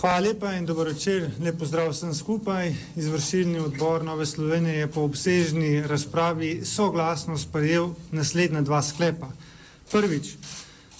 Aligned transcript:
Hvala 0.00 0.18
lepa 0.18 0.52
in 0.52 0.66
dobro 0.66 0.90
večer, 0.92 1.30
lep 1.40 1.56
pozdrav 1.58 1.88
vsem 1.88 2.14
skupaj. 2.14 2.74
Izvršilni 2.96 3.58
odbor 3.58 4.04
Nove 4.04 4.26
Slovenije 4.26 4.74
je 4.78 4.90
po 4.92 5.00
obsežni 5.00 5.86
razpravi 5.86 6.64
soglasno 6.64 7.38
sprejel 7.38 7.88
naslednja 8.12 8.60
dva 8.60 8.82
sklepa. 8.82 9.30
Prvič, 9.92 10.34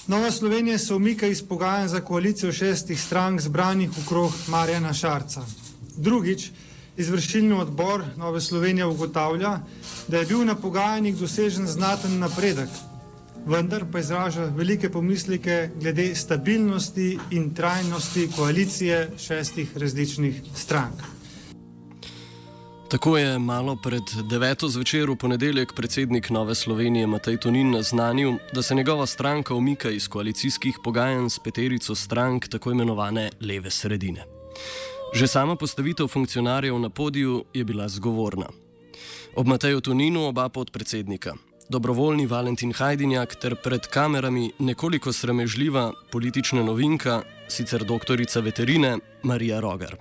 Nova 0.06 0.30
Slovenija 0.30 0.78
se 0.78 0.94
umika 0.94 1.26
iz 1.26 1.42
pogajanj 1.42 1.88
za 1.88 2.00
koalicijo 2.00 2.52
šestih 2.52 3.02
strank 3.02 3.40
zbranih 3.40 3.90
okrog 4.04 4.32
Marjana 4.48 4.92
Šarca. 4.92 5.44
Drugič, 5.96 6.50
izvršilni 6.96 7.52
odbor 7.52 8.04
Nove 8.16 8.40
Slovenije 8.40 8.86
ugotavlja, 8.86 9.58
da 10.08 10.18
je 10.18 10.26
bil 10.26 10.44
na 10.44 10.54
pogajanjih 10.54 11.16
dosežen 11.16 11.66
znaten 11.66 12.18
napredek, 12.18 12.68
vendar 13.46 13.84
pa 13.92 13.98
izraža 13.98 14.44
velike 14.44 14.90
pomislike 14.90 15.70
glede 15.80 16.14
stabilnosti 16.14 17.18
in 17.30 17.54
trajnosti 17.54 18.28
koalicije 18.36 19.10
šestih 19.18 19.76
različnih 19.76 20.42
strank. 20.54 20.94
Tako 22.90 23.18
je 23.18 23.38
malo 23.38 23.76
pred 23.76 24.02
deveto 24.30 24.68
zvečer 24.68 25.10
v 25.10 25.16
ponedeljek 25.16 25.72
predsednik 25.74 26.30
Nove 26.30 26.54
Slovenije 26.54 27.06
Matej 27.06 27.36
Tonin 27.36 27.70
naznanil, 27.70 28.32
da 28.52 28.62
se 28.62 28.74
njegova 28.74 29.06
stranka 29.06 29.54
umika 29.54 29.90
iz 29.90 30.08
koalicijskih 30.08 30.78
pogajanj 30.84 31.28
s 31.28 31.38
peterico 31.38 31.94
strank 31.94 32.48
tako 32.48 32.70
imenovane 32.70 33.30
leve 33.40 33.70
sredine. 33.70 34.24
Že 35.14 35.26
sama 35.26 35.56
postavitev 35.56 36.06
funkcionarjev 36.06 36.78
na 36.78 36.90
podiju 36.90 37.44
je 37.54 37.64
bila 37.64 37.88
zgovorna. 37.88 38.46
Ob 39.34 39.46
Mateju 39.46 39.80
Toninu 39.80 40.24
oba 40.24 40.48
podpredsednika, 40.48 41.34
dobrovoljni 41.68 42.26
Valentin 42.26 42.72
Hajdinjak 42.72 43.34
ter 43.34 43.54
pred 43.62 43.86
kamerami 43.86 44.52
nekoliko 44.58 45.12
sramežljiva 45.12 45.92
politična 46.12 46.62
novinka, 46.62 47.22
sicer 47.48 47.84
doktorica 47.84 48.40
veterine 48.40 48.98
Marija 49.22 49.60
Rogar. 49.60 49.96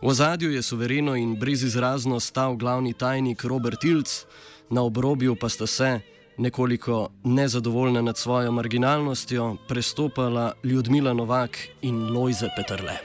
V 0.00 0.08
ozadju 0.08 0.50
je 0.50 0.62
suvereno 0.62 1.16
in 1.16 1.36
brezizrazno 1.36 2.20
stal 2.20 2.56
glavni 2.56 2.92
tajnik 2.92 3.44
Robert 3.44 3.80
Tilc, 3.80 4.24
na 4.70 4.82
obrobju 4.82 5.36
pa 5.36 5.48
sta 5.48 5.66
se, 5.66 6.00
nekoliko 6.38 7.10
nezadovoljna 7.24 8.02
nad 8.02 8.18
svojo 8.18 8.52
marginalnostjo, 8.52 9.56
prestopala 9.68 10.52
Ljudmila 10.64 11.12
Novak 11.12 11.58
in 11.82 12.10
Lojze 12.12 12.48
Petrle. 12.56 12.96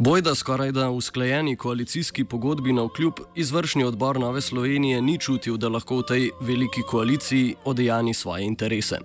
Bojda 0.00 0.34
skoraj 0.34 0.72
da 0.72 0.90
usklajeni 0.90 1.56
koalicijski 1.56 2.24
pogodbi 2.24 2.72
na 2.72 2.82
vkljub 2.82 3.12
izvršni 3.34 3.84
odbor 3.84 4.20
Nove 4.20 4.40
Slovenije 4.40 5.02
ni 5.02 5.18
čutil, 5.18 5.56
da 5.56 5.68
lahko 5.68 5.98
v 5.98 6.02
tej 6.02 6.30
veliki 6.40 6.80
koaliciji 6.82 7.54
odejani 7.64 8.14
svoje 8.14 8.44
interese. 8.44 8.98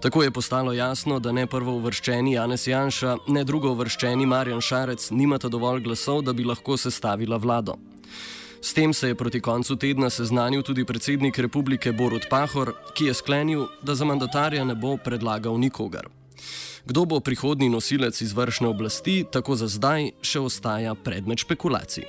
Tako 0.00 0.22
je 0.22 0.30
postalo 0.30 0.72
jasno, 0.72 1.18
da 1.18 1.32
ne 1.32 1.46
prvo 1.46 1.72
uvrščeni 1.72 2.32
Janez 2.32 2.66
Janša, 2.68 3.16
ne 3.28 3.44
drugo 3.44 3.74
uvrščeni 3.76 4.26
Marjan 4.26 4.60
Šarec 4.60 5.10
nimata 5.10 5.48
dovolj 5.48 5.82
glasov, 5.82 6.22
da 6.22 6.32
bi 6.32 6.44
lahko 6.44 6.76
sestavila 6.76 7.36
vlado. 7.36 7.76
S 8.62 8.72
tem 8.74 8.94
se 8.94 9.08
je 9.08 9.14
proti 9.14 9.40
koncu 9.40 9.76
tedna 9.76 10.10
seznanil 10.10 10.62
tudi 10.62 10.84
predsednik 10.84 11.38
republike 11.38 11.92
Borut 11.92 12.30
Pahor, 12.30 12.72
ki 12.94 13.04
je 13.04 13.14
sklenil, 13.14 13.66
da 13.82 13.94
za 13.94 14.04
mandatarja 14.04 14.64
ne 14.64 14.74
bo 14.74 14.96
predlagal 14.96 15.60
nikogar. 15.60 16.08
Kdo 16.84 17.04
bo 17.04 17.20
prihodni 17.20 17.68
nosilec 17.68 18.20
izvršne 18.20 18.68
oblasti, 18.68 19.22
tako 19.32 19.56
za 19.56 19.68
zdaj 19.70 20.10
še 20.22 20.40
ostaja 20.40 20.94
predmet 20.94 21.44
špekulacij. 21.44 22.06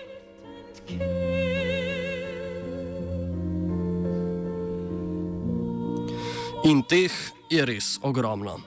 In 6.63 6.81
teh 6.87 7.11
je 7.51 7.65
res 7.65 7.99
ogromno. 8.01 8.57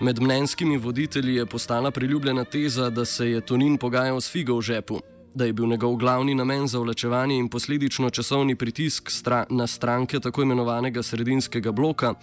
Med 0.00 0.20
mnenjskimi 0.20 0.76
voditelji 0.76 1.34
je 1.34 1.46
postala 1.46 1.90
priljubljena 1.90 2.44
teza, 2.44 2.90
da 2.90 3.04
se 3.04 3.30
je 3.30 3.40
Tonin 3.40 3.78
pogajal 3.78 4.20
s 4.20 4.30
figo 4.30 4.56
v 4.58 4.62
žepu, 4.62 5.00
da 5.34 5.44
je 5.44 5.52
bil 5.52 5.66
njegov 5.66 5.96
glavni 5.96 6.34
namen 6.34 6.66
zavlačevanje 6.66 7.36
in 7.38 7.48
posledično 7.48 8.10
časovni 8.10 8.54
pritisk 8.54 9.10
stra 9.10 9.46
na 9.50 9.66
stranke 9.66 10.20
tako 10.20 10.42
imenovanega 10.42 11.02
sredinskega 11.02 11.72
bloka, 11.72 12.14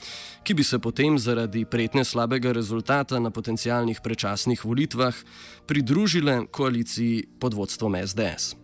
ki 0.44 0.54
bi 0.54 0.64
se 0.64 0.80
potem 0.80 1.20
zaradi 1.20 1.66
pretne 1.66 2.04
slabega 2.04 2.52
rezultata 2.52 3.20
na 3.20 3.32
potencijalnih 3.32 4.00
prečasnih 4.04 4.66
volitvah 4.66 5.16
pridružile 5.66 6.46
koaliciji 6.52 7.28
pod 7.40 7.54
vodstvom 7.54 7.96
SDS. 8.08 8.56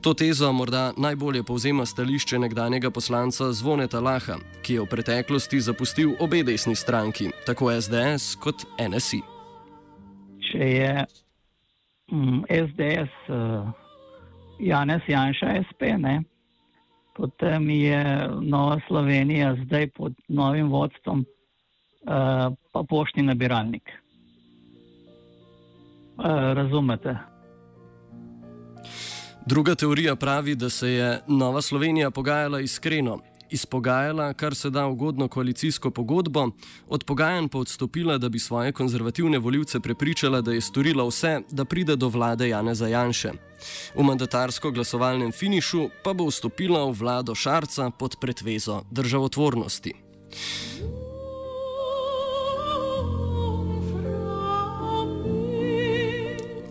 To 0.00 0.14
tezo 0.14 0.52
morda 0.52 0.92
najbolje 0.96 1.42
povzema 1.42 1.86
stališče 1.86 2.38
nekdanjega 2.38 2.90
poslanca 2.90 3.52
Zvoneta 3.52 4.00
Laha, 4.00 4.36
ki 4.62 4.74
je 4.74 4.80
v 4.80 4.86
preteklosti 4.86 5.60
zapustil 5.60 6.16
obe 6.20 6.42
desni 6.42 6.74
stranki, 6.76 7.30
tako 7.46 7.70
SDS 7.80 8.36
kot 8.42 8.66
NSI. 8.88 9.22
Če 10.50 10.58
je 10.58 11.06
mm, 12.12 12.42
SDS 12.48 13.30
uh, 13.30 13.70
Janez 14.62 15.02
Janša 15.08 15.62
SP, 15.68 15.82
ne? 15.98 16.22
potem 17.16 17.70
je 17.70 18.28
Nova 18.40 18.80
Slovenija 18.88 19.56
zdaj 19.64 19.90
pod 19.90 20.12
novim 20.28 20.70
vodstvom 20.70 21.20
uh, 21.20 22.54
pa 22.72 22.82
poštni 22.88 23.22
nabiralnik. 23.22 23.90
Uh, 26.16 26.24
razumete? 26.54 27.16
Druga 29.46 29.74
teorija 29.74 30.16
pravi, 30.16 30.54
da 30.54 30.70
se 30.70 30.88
je 30.88 31.20
Nova 31.26 31.62
Slovenija 31.62 32.10
pogajala 32.10 32.60
iskreno, 32.60 33.18
izpogajala 33.52 34.32
kar 34.32 34.54
se 34.54 34.70
da 34.70 34.86
ugodno 34.86 35.28
koalicijsko 35.28 35.90
pogodbo, 35.90 36.48
od 36.88 37.04
pogajanj 37.04 37.48
pa 37.48 37.58
odstopila, 37.58 38.18
da 38.18 38.28
bi 38.28 38.38
svoje 38.38 38.72
konzervativne 38.72 39.38
voljivce 39.38 39.80
prepričala, 39.80 40.40
da 40.40 40.52
je 40.52 40.60
storila 40.60 41.06
vse, 41.08 41.40
da 41.50 41.64
pride 41.64 41.96
do 41.96 42.08
vlade 42.08 42.48
Janeza 42.48 42.86
Janše. 42.86 43.32
V 43.94 44.02
mandatarsko 44.02 44.70
glasovalnem 44.70 45.32
finišu 45.32 45.88
pa 46.04 46.12
bo 46.12 46.26
vstopila 46.26 46.84
v 46.84 46.96
vlado 46.98 47.34
Šarca 47.34 47.90
pod 47.90 48.16
pretvezo 48.20 48.82
državotvornosti. 48.90 49.94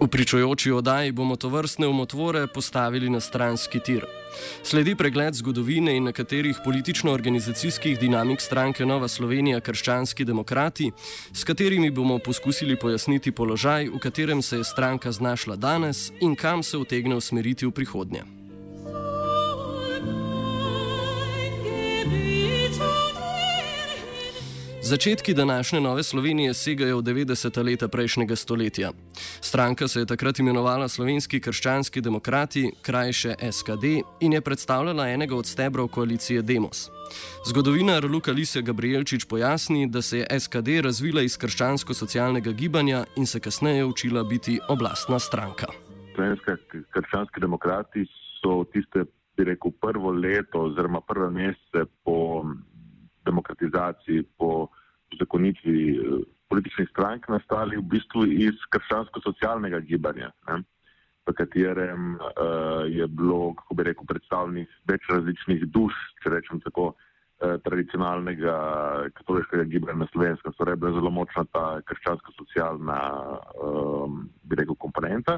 V 0.02 0.08
pričujoči 0.08 0.72
oddaji 0.72 1.12
bomo 1.12 1.36
to 1.36 1.50
vrstne 1.50 1.88
umotvore 1.88 2.48
postavili 2.48 3.10
na 3.10 3.20
stranski 3.20 3.80
tir. 3.80 4.06
Sledi 4.64 4.96
pregled 4.96 5.34
zgodovine 5.34 5.96
in 5.98 6.04
nekaterih 6.04 6.58
politično-organizacijskih 6.66 8.00
dinamik 8.00 8.42
stranke 8.42 8.86
Nova 8.86 9.08
Slovenija 9.08 9.60
Krščanski 9.60 10.26
demokrati, 10.26 10.92
s 11.34 11.44
katerimi 11.44 11.92
bomo 11.92 12.20
poskusili 12.20 12.76
pojasniti 12.76 13.32
položaj, 13.32 13.90
v 13.90 14.00
katerem 14.00 14.42
se 14.42 14.58
je 14.58 14.64
stranka 14.64 15.12
znašla 15.12 15.56
danes 15.56 16.12
in 16.22 16.36
kam 16.36 16.64
se 16.64 16.78
utegne 16.78 17.16
usmeriti 17.16 17.66
v 17.66 17.72
prihodnje. 17.72 18.41
Začetki 24.92 25.34
današnje 25.34 25.82
nove 25.82 26.04
Slovenije 26.04 26.54
segajo 26.54 26.98
v 26.98 27.02
90. 27.02 27.66
leta 27.66 27.88
prejšnjega 27.88 28.36
stoletja. 28.36 28.92
Stranka 29.42 29.88
se 29.88 30.00
je 30.00 30.06
takrat 30.06 30.40
imenovala 30.40 30.88
Slovenski 30.88 31.40
krščanski 31.40 32.02
demokrati, 32.02 32.72
krajše 32.82 33.36
SKD, 33.52 33.86
in 34.20 34.34
je 34.34 34.42
predstavljala 34.42 35.08
enega 35.08 35.36
od 35.36 35.46
stebrov 35.46 35.88
koalicije 35.88 36.42
Demos. 36.42 36.90
Zgodovinar 37.48 38.06
Luka 38.06 38.32
Lisja 38.32 38.62
Gabrielčič 38.62 39.26
pojasni, 39.26 39.88
da 39.88 40.02
se 40.02 40.18
je 40.18 40.40
SKD 40.40 40.68
razvila 40.84 41.22
iz 41.22 41.38
krščansko-socialnega 41.38 42.52
gibanja 42.52 43.06
in 43.16 43.26
se 43.26 43.40
kasneje 43.40 43.86
učila 43.86 44.24
biti 44.24 44.60
oblastna 44.70 45.20
stranka. 45.20 45.68
Slovenski 46.16 46.52
krščanski 46.92 47.40
demokrati 47.40 48.06
so 48.42 48.64
tiste, 48.74 49.06
bi 49.38 49.44
rekel, 49.44 49.72
prvo 49.72 50.12
leto 50.12 50.68
oziroma 50.68 51.02
prve 51.02 51.30
mesece 51.30 51.88
po 52.04 52.44
demokratizaciji, 53.26 54.24
po 54.38 54.68
zakonitvi 55.20 55.78
eh, 55.98 56.22
političnih 56.52 56.90
strank 56.92 57.30
nastali 57.32 57.80
v 57.80 57.88
bistvu 57.96 58.26
iz 58.28 58.60
krščansko-socialnega 58.76 59.80
gibanja, 59.88 60.32
ne, 60.50 60.62
v 61.28 61.34
katerem 61.38 62.18
uh, 62.18 62.84
je 62.90 63.08
bilo, 63.08 63.54
kako 63.54 63.78
bi 63.78 63.86
rekel, 63.88 64.08
predstavljenih 64.10 64.70
več 64.90 65.08
različnih 65.10 65.64
duš, 65.72 65.96
če 66.24 66.34
rečem 66.34 66.60
tako, 66.66 66.92
uh, 66.92 67.56
tradicionalnega 67.64 68.56
katoliškega 69.20 69.68
gibanja 69.70 70.02
na 70.02 70.08
slovenskem. 70.12 70.56
Torej, 70.58 70.80
bila 70.82 70.96
zelo 70.98 71.12
močna 71.14 71.46
ta 71.54 71.66
krščansko-socialna, 71.88 73.00
um, 73.62 74.26
bi 74.44 74.60
rekel, 74.60 74.76
komponenta. 74.82 75.38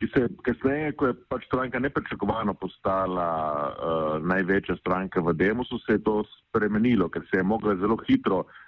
Ki 0.00 0.08
se 0.08 0.24
je 0.24 0.32
kasneje, 0.48 0.94
ko 0.96 1.10
je 1.10 1.18
pač 1.28 1.44
stranka 1.44 1.78
neprečakovano 1.84 2.56
postala 2.56 3.28
uh, 3.28 4.16
največja 4.24 4.80
stranka 4.80 5.20
v 5.20 5.36
Demosu, 5.36 5.78
se 5.84 5.98
je 5.98 6.04
to 6.08 6.22
spremenilo, 6.32 7.10
ker 7.12 7.28
se 7.28 7.38
je 7.38 7.44
mogla 7.44 7.76
zelo 7.76 8.00
hitro 8.08 8.40
uh, 8.46 8.58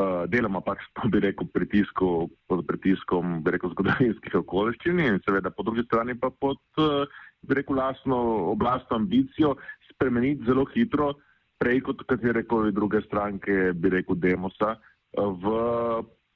uh, 0.00 0.24
deloma 0.30 0.62
pač, 0.64 0.82
bi 1.12 1.20
rekel, 1.22 1.48
pritisku, 1.52 2.30
pod 2.48 2.64
pritiskom, 2.68 3.40
bi 3.44 3.54
rekel, 3.56 3.72
zgodovinskih 3.74 4.38
okoliščin 4.42 5.02
in 5.04 5.18
seveda 5.26 5.52
po 5.52 5.66
drugi 5.66 5.84
strani 5.88 6.16
pa 6.18 6.32
pod, 6.32 6.60
uh, 6.80 7.04
bi 7.46 7.58
rekel, 7.60 7.76
lastno 7.76 8.20
oblastno 8.52 9.00
ambicijo 9.00 9.56
spremeniti 9.90 10.48
zelo 10.48 10.64
hitro, 10.72 11.12
prej 11.60 11.82
kot 11.84 12.06
katerekoli 12.08 12.72
druge 12.72 13.02
stranke, 13.04 13.72
bi 13.76 13.92
rekel, 13.92 14.16
demosa, 14.16 14.76
uh, 14.76 15.34
v 15.36 15.44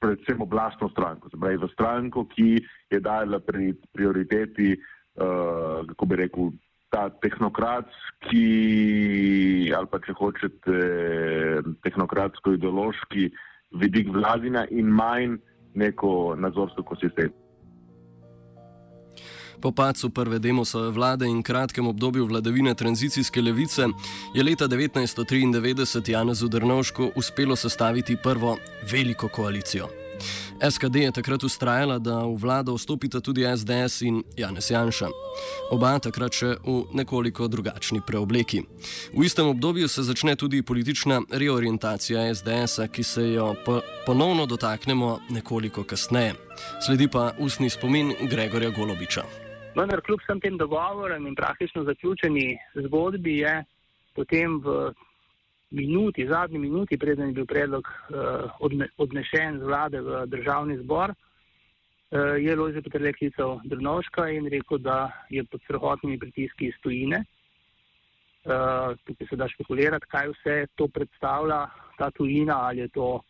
predvsem 0.05 0.43
oblastno 0.45 0.91
stranko, 0.93 1.31
se 1.33 1.41
pravi 1.41 1.57
v 1.63 1.71
stranko, 1.73 2.27
ki 2.29 2.61
je 2.93 3.01
dala 3.01 3.41
pri 3.41 3.73
prioriteti, 3.95 4.75
uh, 4.77 5.81
kako 5.89 6.11
bi 6.11 6.21
rekel, 6.21 6.53
ta 6.95 7.09
tehnokratski 7.11 8.47
ali 9.75 9.89
pa 9.91 9.99
če 10.05 10.15
hočete 10.15 10.77
tehnokratsko-ideološki 11.83 13.25
vidik 13.71 14.09
vladina 14.13 14.67
in 14.71 14.87
manj 14.87 15.39
neko 15.75 16.35
nadzorsko 16.39 16.83
konsistenco. 16.83 17.45
Po 19.61 19.73
pacu 19.73 20.11
prve 20.11 20.39
demosove 20.39 20.91
vlade 20.91 21.27
in 21.27 21.43
kratkem 21.43 21.87
obdobju 21.87 22.27
vladavine 22.27 22.75
tranzicijske 22.75 23.43
levice 23.43 23.87
je 24.35 24.43
leta 24.43 24.69
1993 24.69 26.11
Janezu 26.11 26.49
Drnovšku 26.49 27.11
uspelo 27.17 27.57
sestaviti 27.57 28.17
prvo 28.23 28.57
veliko 28.93 29.29
koalicijo. 29.29 29.89
SKD 30.61 30.97
je 30.97 31.13
takrat 31.13 31.45
ustrajala, 31.45 31.99
da 31.99 32.23
v 32.27 32.37
vlado 32.39 32.75
vstopita 32.75 33.21
tudi 33.21 33.43
SDS 33.57 34.03
in 34.03 34.23
Janez 34.37 34.71
Janša. 34.71 35.09
Oba 35.75 35.99
takrat 35.99 36.33
še 36.33 36.55
v 36.63 36.85
nekoliko 36.95 37.49
drugačni 37.49 38.01
preobleki. 38.07 38.63
V 39.15 39.25
istem 39.27 39.51
obdobju 39.51 39.89
se 39.89 40.03
začne 40.03 40.37
tudi 40.37 40.63
politična 40.63 41.23
reorientacija 41.31 42.35
SDS, 42.35 42.87
ki 42.93 43.03
se 43.03 43.33
jo 43.33 43.55
po 43.65 43.81
ponovno 44.07 44.47
dotaknemo 44.47 45.19
nekoliko 45.31 45.85
kasneje. 45.85 46.35
Sledi 46.87 47.09
pa 47.09 47.33
ustni 47.39 47.71
spomin 47.71 48.15
Gregorja 48.31 48.71
Golobiča. 48.71 49.25
Vendar 49.75 50.01
kljub 50.07 50.23
vsem 50.23 50.41
tem 50.41 50.59
dogovorom 50.59 51.27
in 51.27 51.35
praktično 51.35 51.83
zaključeni 51.85 52.55
zgodbi 52.87 53.39
je 53.43 53.65
potem 54.15 54.61
v 54.63 54.93
minuti, 55.75 56.27
zadnji 56.29 56.59
minuti, 56.59 56.99
preden 56.99 57.27
je 57.27 57.33
bil 57.33 57.47
predlog 57.47 57.85
uh, 57.85 58.51
odne, 58.61 58.89
odnešen 58.97 59.59
z 59.59 59.67
vlade 59.67 60.01
v 60.01 60.25
državni 60.27 60.79
zbor, 60.79 61.11
uh, 61.11 62.35
je 62.39 62.57
Lojze 62.57 62.83
Petrle 62.83 63.13
klical 63.13 63.61
Drnovška 63.65 64.29
in 64.31 64.49
rekel, 64.49 64.79
da 64.79 65.11
je 65.31 65.45
pod 65.45 65.63
strahotnimi 65.67 66.19
pritiski 66.19 66.71
iz 66.71 66.79
tujine. 66.83 67.25
Uh, 68.45 68.93
tukaj 69.05 69.27
se 69.27 69.37
da 69.37 69.49
špekulirati, 69.49 70.07
kaj 70.09 70.29
vse 70.35 70.57
to 70.77 70.89
predstavlja 70.89 71.67
ta 71.99 72.11
tujina, 72.11 72.59
ali 72.69 72.85
je 72.85 72.89
to, 72.89 73.21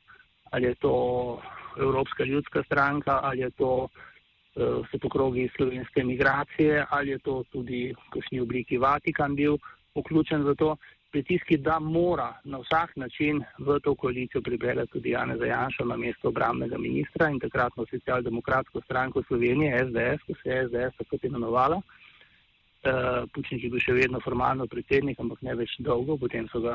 ali 0.50 0.66
je 0.66 0.74
to 0.74 0.94
Evropska 1.78 2.24
ljudska 2.24 2.62
stranka, 2.66 3.20
ali 3.22 3.40
je 3.40 3.50
to 3.50 3.88
vse 4.54 4.98
to 5.02 5.08
krogi 5.08 5.48
slovenske 5.56 6.04
migracije, 6.04 6.84
ali 6.90 7.10
je 7.10 7.18
to 7.18 7.42
tudi 7.52 7.90
v 7.90 8.10
kakšni 8.14 8.40
obliki 8.40 8.78
Vatikan 8.78 9.34
bil 9.34 9.58
vključen 9.94 10.42
v 10.42 10.54
to 10.54 10.76
pritiski, 11.14 11.56
da 11.56 11.78
mora 11.78 12.32
na 12.44 12.58
vsak 12.58 12.96
način 12.96 13.42
v 13.58 13.78
to 13.80 13.94
koalicijo 13.94 14.42
pripeljati 14.42 14.90
tudi 14.92 15.10
Jana 15.10 15.36
Zajanša 15.36 15.84
na 15.84 15.96
mesto 15.96 16.28
obramnega 16.28 16.78
ministra 16.78 17.28
in 17.30 17.38
takratno 17.40 17.86
socialdemokratsko 17.90 18.80
stranko 18.80 19.22
Slovenije, 19.22 19.78
SDS, 19.86 20.24
ko 20.26 20.34
se 20.42 20.48
je 20.50 20.64
SDS 20.68 20.96
tako 20.98 21.18
imenovala. 21.22 21.76
Uh, 21.76 23.30
Pučnik 23.34 23.62
je 23.64 23.70
bil 23.70 23.80
še 23.80 23.94
vedno 23.94 24.20
formalno 24.20 24.66
predsednik, 24.66 25.20
ampak 25.22 25.44
ne 25.46 25.54
več 25.60 25.76
dolgo, 25.86 26.16
potem 26.18 26.48
so 26.52 26.60
ga 26.64 26.74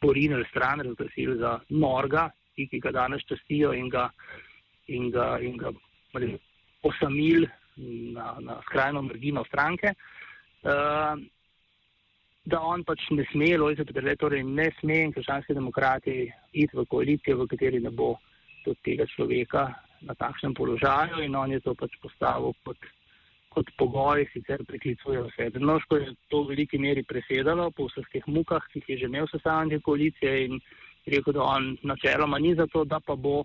porinili 0.00 0.46
stran, 0.48 0.80
razglasili 0.86 1.36
za 1.38 1.58
norga, 1.68 2.30
ti, 2.56 2.66
ki 2.70 2.80
ga 2.80 2.94
danes 2.96 3.26
častijo 3.28 3.74
in 3.76 3.90
ga, 3.92 4.06
in 4.88 5.10
ga, 5.12 5.26
in 5.44 5.60
ga 5.60 5.74
osamili 6.88 7.44
na, 8.16 8.32
na 8.40 8.56
skrajno 8.70 9.04
mrdino 9.10 9.44
stranke. 9.52 9.92
Uh, 10.64 11.20
da 12.44 12.60
on 12.60 12.84
pač 12.84 13.02
ne 13.10 13.24
sme, 13.32 13.52
Lojze 13.58 13.84
Petrle, 13.84 14.16
torej 14.16 14.42
ne 14.44 14.70
sme 14.80 15.02
in 15.04 15.12
krščanski 15.12 15.54
demokrati 15.56 16.24
iti 16.52 16.76
v 16.76 16.86
koalicijo, 16.88 17.42
v 17.42 17.48
kateri 17.50 17.80
ne 17.80 17.92
bo 17.92 18.14
tudi 18.64 18.80
tega 18.84 19.06
človeka 19.12 19.68
na 20.08 20.16
takšnem 20.16 20.54
položaju 20.56 21.20
in 21.20 21.36
on 21.36 21.52
je 21.52 21.60
to 21.60 21.74
pač 21.76 21.92
postavil 22.00 22.54
kot, 22.64 22.80
kot 23.52 23.68
pogoj, 23.76 24.24
sicer 24.32 24.64
priklicuje 24.64 25.20
vse. 25.28 25.50
Drnoško 25.52 26.00
je 26.00 26.14
to 26.32 26.42
v 26.44 26.54
veliki 26.54 26.80
meri 26.80 27.04
presedalo 27.04 27.70
po 27.70 27.88
vseh 27.90 28.08
teh 28.12 28.24
mukah, 28.26 28.64
ki 28.72 28.80
jih 28.80 28.88
je 28.88 28.98
že 29.04 29.12
imel 29.12 29.28
sestavljanje 29.28 29.80
koalicije 29.84 30.34
in 30.48 30.60
rekel, 31.06 31.36
da 31.36 31.44
on 31.44 31.76
načeloma 31.82 32.38
ni 32.38 32.54
za 32.54 32.66
to, 32.72 32.84
da 32.84 33.00
pa 33.00 33.16
bo 33.16 33.44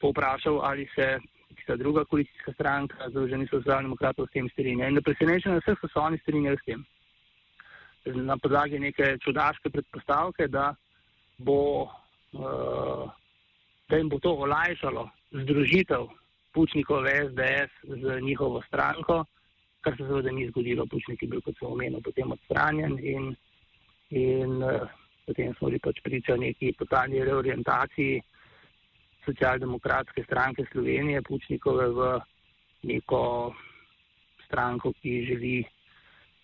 povprašal, 0.00 0.58
ali 0.62 0.86
se 0.94 1.18
tista 1.54 1.76
druga 1.76 2.04
koalicijska 2.04 2.52
stranka, 2.52 3.10
združeni 3.10 3.46
socialni 3.46 3.86
demokratov, 3.86 4.26
s 4.26 4.34
tem 4.34 4.48
strinja. 4.50 4.88
In 4.88 4.94
da 4.94 5.02
vse 5.06 5.74
so 5.80 5.86
se 5.86 5.98
oni 5.98 6.18
strinjali 6.18 6.58
s 6.58 6.66
tem 6.66 6.86
na 8.14 8.36
podlagi 8.38 8.78
neke 8.78 9.16
čudaške 9.24 9.70
predpostavke, 9.70 10.48
da, 10.48 10.74
bo, 11.38 11.88
uh, 12.32 13.10
da 13.88 13.96
jim 13.96 14.08
bo 14.08 14.18
to 14.18 14.32
olajšalo 14.32 15.08
združitev 15.32 16.08
pučnikov 16.54 17.06
SDS 17.06 17.72
z 18.02 18.20
njihovo 18.20 18.62
stranko, 18.66 19.24
kar 19.80 19.96
se 19.96 20.06
seveda 20.06 20.30
ni 20.30 20.48
zgodilo. 20.48 20.86
Pučnik 20.86 21.22
je 21.22 21.28
bil, 21.28 21.40
kot 21.40 21.58
sem 21.58 21.68
omenil, 21.68 22.00
potem 22.04 22.32
odstranjen 22.32 22.98
in, 22.98 23.30
in 24.10 24.62
uh, 24.62 24.88
potem 25.26 25.54
smo 25.54 25.68
bili 25.68 25.80
pač 25.84 26.02
priča 26.02 26.36
neki 26.36 26.72
totalni 26.78 27.24
reorientaciji 27.24 28.20
socialdemokratske 29.24 30.24
stranke 30.24 30.64
Slovenije, 30.72 31.22
pučnikove 31.22 31.88
v 31.88 32.12
neko 32.88 33.54
stranko, 34.46 34.92
ki 35.02 35.24
želi 35.28 35.56
Eh, 35.60 35.77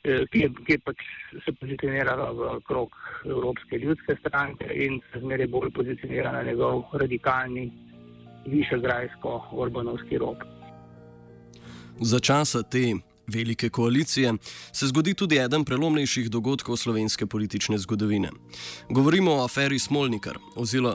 ki 0.04 0.40
je, 0.40 0.49
ki 0.66 0.76
je 0.76 0.80
pač 0.84 1.04
se 1.44 1.52
pozicionirala 1.61 2.30
v 2.37 2.50
krog 2.68 2.92
Evropske 3.25 3.78
ljudske 3.78 4.16
stranke 4.20 4.68
in 4.68 5.00
se 5.12 5.20
zmeraj 5.20 5.49
bolj 5.49 5.73
pozicionira 5.73 6.32
na 6.32 6.42
njegov 6.42 6.84
radikalni, 6.92 7.70
višegrajsko-orbanovski 8.46 10.20
rok. 10.20 10.44
Za 12.00 12.20
časa 12.20 12.62
te 12.62 12.92
velike 13.26 13.69
koalicije, 13.69 14.35
se 14.73 14.87
zgodi 14.87 15.14
tudi 15.14 15.37
eden 15.37 15.64
prelomnejših 15.64 16.31
dogodkov 16.31 16.76
slovenske 16.76 17.26
politične 17.26 17.78
zgodovine. 17.78 18.31
Govorimo 18.90 19.35
o 19.35 19.45
aferi 19.45 19.78
Smolnikar 19.78 20.38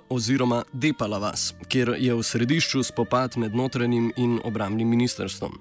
oziroma 0.10 0.64
Depala 0.74 1.18
vas, 1.18 1.54
kjer 1.68 1.96
je 2.00 2.14
v 2.14 2.24
središču 2.24 2.84
spopad 2.84 3.38
med 3.38 3.56
notranjim 3.56 4.12
in 4.18 4.40
obramnim 4.44 4.90
ministrstvom. 4.90 5.60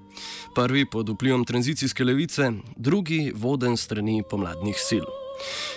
Prvi 0.54 0.84
pod 0.90 1.08
vplivom 1.08 1.44
tranzicijske 1.44 2.04
levice, 2.04 2.52
drugi 2.76 3.32
voden 3.34 3.76
strani 3.76 4.22
pomladnih 4.30 4.76
sil. 4.88 5.08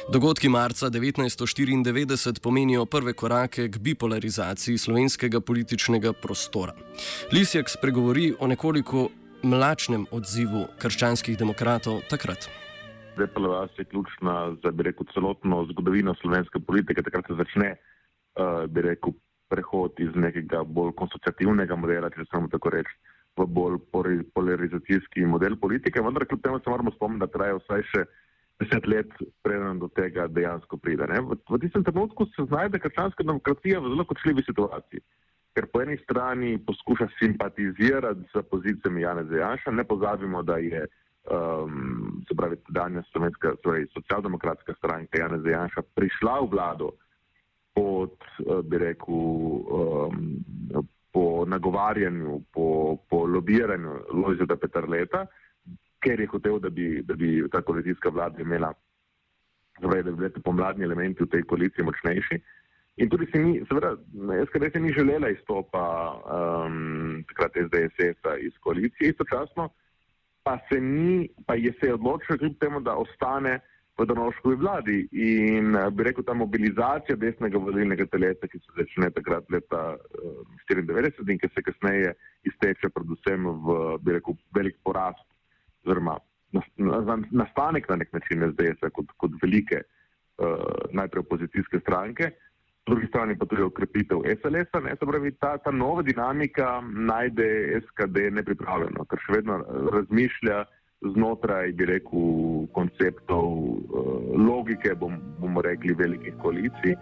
Dogodki 0.09 0.49
marca 0.49 0.89
1994 0.89 2.39
pomenijo 2.39 2.85
prve 2.85 3.13
korake 3.13 3.69
k 3.71 3.77
bipolarizaciji 3.77 4.77
slovenskega 4.77 5.41
političnega 5.41 6.13
prostora. 6.13 6.73
Lisjak 7.31 7.69
spregovori 7.69 8.33
o 8.39 8.47
nekoliko 8.47 9.09
mlačnem 9.43 10.05
odzivu 10.11 10.67
krščanskih 10.81 11.37
demokratov 11.37 12.01
takrat. 12.09 12.49
Repela 13.17 13.61
vas 13.61 13.77
je 13.77 13.85
ključna 13.85 14.55
za, 14.63 14.71
bi 14.71 14.83
rekel, 14.87 15.05
celotno 15.13 15.65
zgodovino 15.71 16.15
slovenske 16.21 16.59
politike. 16.59 17.03
Takrat 17.03 17.27
se 17.27 17.37
začne, 17.37 17.75
uh, 17.75 18.65
bi 18.71 18.81
rekel, 18.81 19.13
prehod 19.51 19.99
iz 19.99 20.15
nekega 20.15 20.63
bolj 20.63 20.93
konsociativnega 20.99 21.75
modela, 21.75 22.09
če 22.09 22.23
se 22.23 22.43
tako 22.51 22.71
reči, 22.71 22.93
v 23.39 23.45
bolj 23.47 23.79
polarizacijski 24.35 25.25
model 25.27 25.57
politike, 25.59 26.03
vendar 26.03 26.25
kljub 26.27 26.41
temu 26.43 26.59
se 26.59 26.69
moramo 26.69 26.91
spomniti, 26.95 27.23
da 27.25 27.31
traja 27.31 27.57
vsaj 27.59 27.83
še 27.91 28.05
deset 28.61 28.87
let, 28.87 29.13
preden 29.43 29.79
do 29.81 29.89
tega 29.97 30.27
dejansko 30.27 30.77
pride. 30.77 31.07
V, 31.27 31.37
v 31.49 31.59
tistem 31.63 31.83
trenutku 31.87 32.27
se 32.35 32.45
znajde 32.47 32.79
krščanska 32.83 33.25
demokracija 33.25 33.79
v 33.81 33.93
zelo 33.95 34.05
kočljivi 34.05 34.43
situaciji, 34.45 35.03
ker 35.53 35.67
po 35.67 35.81
eni 35.81 35.97
strani 36.03 36.57
poskuša 36.65 37.07
simpatizirati 37.19 38.23
z 38.33 38.43
pozicijami 38.51 39.01
Janeza 39.01 39.35
Janša, 39.35 39.71
ne 39.71 39.83
pozabimo, 39.83 40.43
da 40.43 40.57
je 40.57 40.85
um, 40.85 42.23
se 42.27 42.35
pravi, 42.35 42.57
danes 42.69 43.05
slovenska, 43.11 43.55
torej 43.63 43.87
socialdemokratska 43.93 44.73
stranka 44.77 45.19
Janeza 45.19 45.49
Janša 45.49 45.81
prišla 45.95 46.39
v 46.41 46.49
vlado 46.51 46.91
pod, 47.73 48.15
uh, 48.45 48.61
bi 48.63 48.77
rekel, 48.77 49.15
um, 49.15 50.39
po 51.11 51.45
nagovarjanju, 51.47 52.41
po, 52.53 52.97
po 53.09 53.25
lobiranju 53.27 53.99
Lojzeta 54.13 54.55
Petrleta, 54.55 55.25
ker 55.99 56.19
je 56.19 56.27
hotel, 56.27 56.59
da 56.59 56.69
bi, 56.69 57.03
da 57.03 57.13
bi 57.15 57.43
ta 57.51 57.61
koalicijska 57.61 58.09
vlada 58.09 58.41
imela, 58.41 58.73
torej, 59.81 60.03
da 60.03 60.11
bi 60.11 60.17
bili 60.17 60.43
pomladni 60.43 60.87
elementi 60.87 61.23
v 61.23 61.29
tej 61.29 61.43
koaliciji 61.43 61.85
močnejši. 61.85 62.39
In 62.95 63.09
tudi 63.09 63.27
se 63.31 63.39
ni, 63.39 63.61
seveda, 63.69 63.95
SKD 64.47 64.71
se 64.73 64.79
ni 64.79 64.91
želela 64.93 65.29
izstopa 65.29 65.83
um, 66.11 67.23
takrat 67.27 67.55
SDS-a 67.55 68.35
iz 68.37 68.57
koalicije, 68.59 69.09
istočasno 69.09 69.69
pa 70.43 70.59
se 70.69 70.81
ni, 70.81 71.29
pa 71.45 71.55
je 71.55 71.73
se 71.79 71.93
odločil 71.93 72.37
kljub 72.37 72.57
temu, 72.59 72.79
da 72.79 72.95
ostane 72.95 73.59
v 73.97 74.05
Donoškovi 74.05 74.55
vladi. 74.55 74.97
In 75.11 75.75
eh, 75.75 75.89
bi 75.91 76.03
rekel, 76.03 76.23
ta 76.23 76.33
mobilizacija 76.33 77.15
desnega 77.15 77.57
volilnega 77.57 78.05
telesa, 78.09 78.47
ki 78.47 78.59
se 78.59 78.77
začne 78.79 79.11
takrat 79.13 79.49
leta 79.53 79.81
uh, 79.95 80.41
eh, 80.69 80.73
94 80.73 81.29
in 81.29 81.39
ki 81.39 81.49
se 81.53 81.63
kasneje 81.67 82.13
izteče 82.49 82.89
predvsem 82.89 83.45
v, 83.45 83.79
bi 84.01 84.17
rekel, 84.17 84.37
velik 84.55 84.79
porast, 84.83 85.27
oziroma 85.85 86.17
nastanek 87.31 87.87
na 87.89 87.95
nek 88.01 88.09
način 88.13 88.43
SDS-a 88.49 88.89
kot, 88.91 89.11
kot 89.17 89.35
velike, 89.43 89.83
uh, 90.41 90.89
najprej 90.91 91.21
opozicijske 91.27 91.79
stranke, 91.79 92.31
drugi 92.85 93.07
strani 93.07 93.37
pa 93.37 93.45
tudi 93.45 93.61
okrepitev 93.61 94.17
SLS-a, 94.25 94.79
ne 94.79 94.95
se 94.99 95.05
pravi, 95.05 95.31
ta, 95.31 95.57
ta 95.57 95.71
nova 95.71 96.01
dinamika 96.01 96.81
najde 96.81 97.81
SKD 97.85 98.31
nepripravljeno, 98.31 99.05
ker 99.05 99.21
še 99.25 99.37
vedno 99.37 99.61
razmišlja 99.93 100.63
znotraj, 101.13 101.71
bi 101.77 101.85
rekel, 101.89 102.25
konceptov 102.73 103.47
uh, 103.47 104.11
logike, 104.37 104.93
bom, 104.97 105.17
bomo 105.41 105.61
rekli, 105.65 105.95
velikih 105.97 106.35
koalicij. 106.41 106.97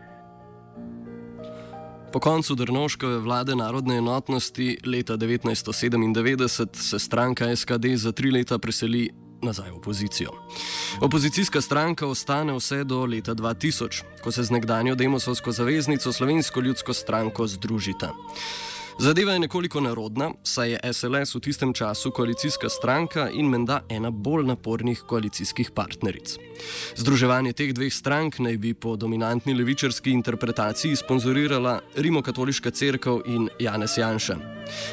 Po 2.09 2.19
koncu 2.19 2.55
Drnovškove 2.55 3.19
vlade 3.21 3.55
narodne 3.55 3.99
enotnosti 4.01 4.77
leta 4.85 5.13
1997 5.13 6.67
se 6.73 6.99
stranka 6.99 7.55
SKD 7.55 7.95
za 7.95 8.11
tri 8.11 8.31
leta 8.31 8.57
preseli 8.57 9.09
nazaj 9.41 9.71
v 9.71 9.75
opozicijo. 9.75 10.31
Opozicijska 11.01 11.61
stranka 11.61 12.07
ostane 12.07 12.53
vse 12.53 12.83
do 12.83 13.05
leta 13.05 13.35
2000, 13.35 14.03
ko 14.23 14.31
se 14.31 14.43
z 14.43 14.51
nekdanjo 14.51 14.95
Demosovsko 14.95 15.51
zaveznico 15.51 16.13
Slovensko 16.13 16.61
ljudsko 16.61 16.93
stranko 16.93 17.47
združita. 17.47 18.13
Zadeva 18.99 19.33
je 19.33 19.39
nekoliko 19.39 19.81
narodna, 19.81 20.31
saj 20.43 20.71
je 20.71 20.79
SLS 20.93 21.35
v 21.35 21.39
tistem 21.39 21.73
času 21.73 22.11
koalicijska 22.11 22.69
stranka 22.69 23.29
in 23.31 23.47
menda 23.47 23.79
ena 23.89 24.11
bolj 24.11 24.43
napornih 24.43 25.03
koalicijskih 25.07 25.71
partneric. 25.71 26.35
Združevanje 26.95 27.53
teh 27.53 27.71
dveh 27.73 27.93
strank 27.93 28.41
naj 28.43 28.57
bi 28.57 28.73
po 28.73 28.97
dominantni 28.99 29.55
levičarski 29.55 30.11
interpretaciji 30.11 30.99
sponzorirala 30.99 31.79
Rimokatoliška 31.95 32.71
crkva 32.71 33.21
in 33.25 33.47
Janez 33.59 33.97
Janša. 33.97 34.35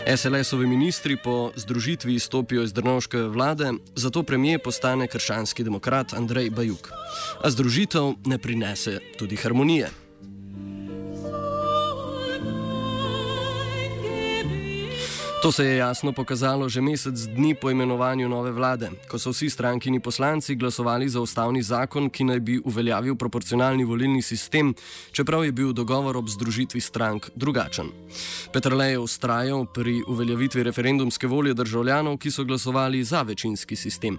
SLS-ovi 0.07 0.67
ministri 0.67 1.19
po 1.25 1.51
združitvi 1.57 2.15
izstopijo 2.15 2.63
iz 2.63 2.73
Drnovške 2.73 3.19
vlade, 3.19 3.73
zato 3.95 4.23
premijer 4.23 4.63
postane 4.63 5.09
krščanski 5.09 5.65
demokrat 5.65 6.15
Andrej 6.15 6.51
Bajuk. 6.51 6.93
A 7.43 7.51
združitev 7.51 8.15
ne 8.25 8.39
prinese 8.39 9.01
tudi 9.19 9.37
harmonije. 9.37 10.06
To 15.43 15.53
se 15.53 15.65
je 15.65 15.77
jasno 15.77 16.13
pokazalo 16.13 16.69
že 16.69 16.81
mesec 16.81 17.15
dni 17.15 17.55
po 17.55 17.71
imenovanju 17.71 18.29
nove 18.29 18.51
vlade, 18.51 18.91
ko 19.09 19.19
so 19.19 19.31
vsi 19.31 19.51
strankini 19.51 20.01
poslanci 20.01 20.57
glasovali 20.57 21.09
za 21.09 21.21
ustavni 21.21 21.63
zakon, 21.63 22.11
ki 22.11 22.25
naj 22.25 22.41
bi 22.41 22.61
uveljavil 22.65 23.17
proporcionalni 23.17 23.85
volilni 23.85 24.23
sistem, 24.23 24.75
čeprav 25.13 25.45
je 25.45 25.53
bil 25.53 25.73
dogovor 25.73 26.17
ob 26.17 26.29
združitvi 26.29 26.81
strank 26.81 27.29
drugačen. 27.35 27.93
Petrle 28.53 28.91
je 28.91 28.99
ustrajal 28.99 29.67
pri 29.67 30.03
uveljavitvi 30.09 30.63
referendumske 30.63 31.27
volje 31.27 31.55
državljanov, 31.55 32.17
ki 32.19 32.31
so 32.31 32.45
glasovali 32.45 33.05
za 33.05 33.23
večinski 33.23 33.77
sistem. 33.77 34.19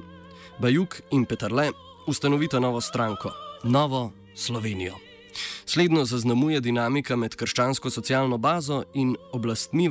Bajuk 0.60 1.02
in 1.12 1.26
Petrle 1.26 1.72
ustanovita 2.08 2.60
novo 2.60 2.82
stranko, 2.82 3.34
novo 3.64 4.12
Slovenijo. 4.36 5.07
Slednjo 5.66 6.06
zaznamuje 6.06 6.62
dinamika 6.62 7.16
med 7.16 7.36
krščansko-socialno 7.36 8.38
bazo 8.38 8.84
in 8.94 9.16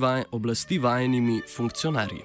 vaj, 0.00 0.24
oblasti 0.32 0.78
vajenimi 0.78 1.40
funkcionarji. 1.56 2.22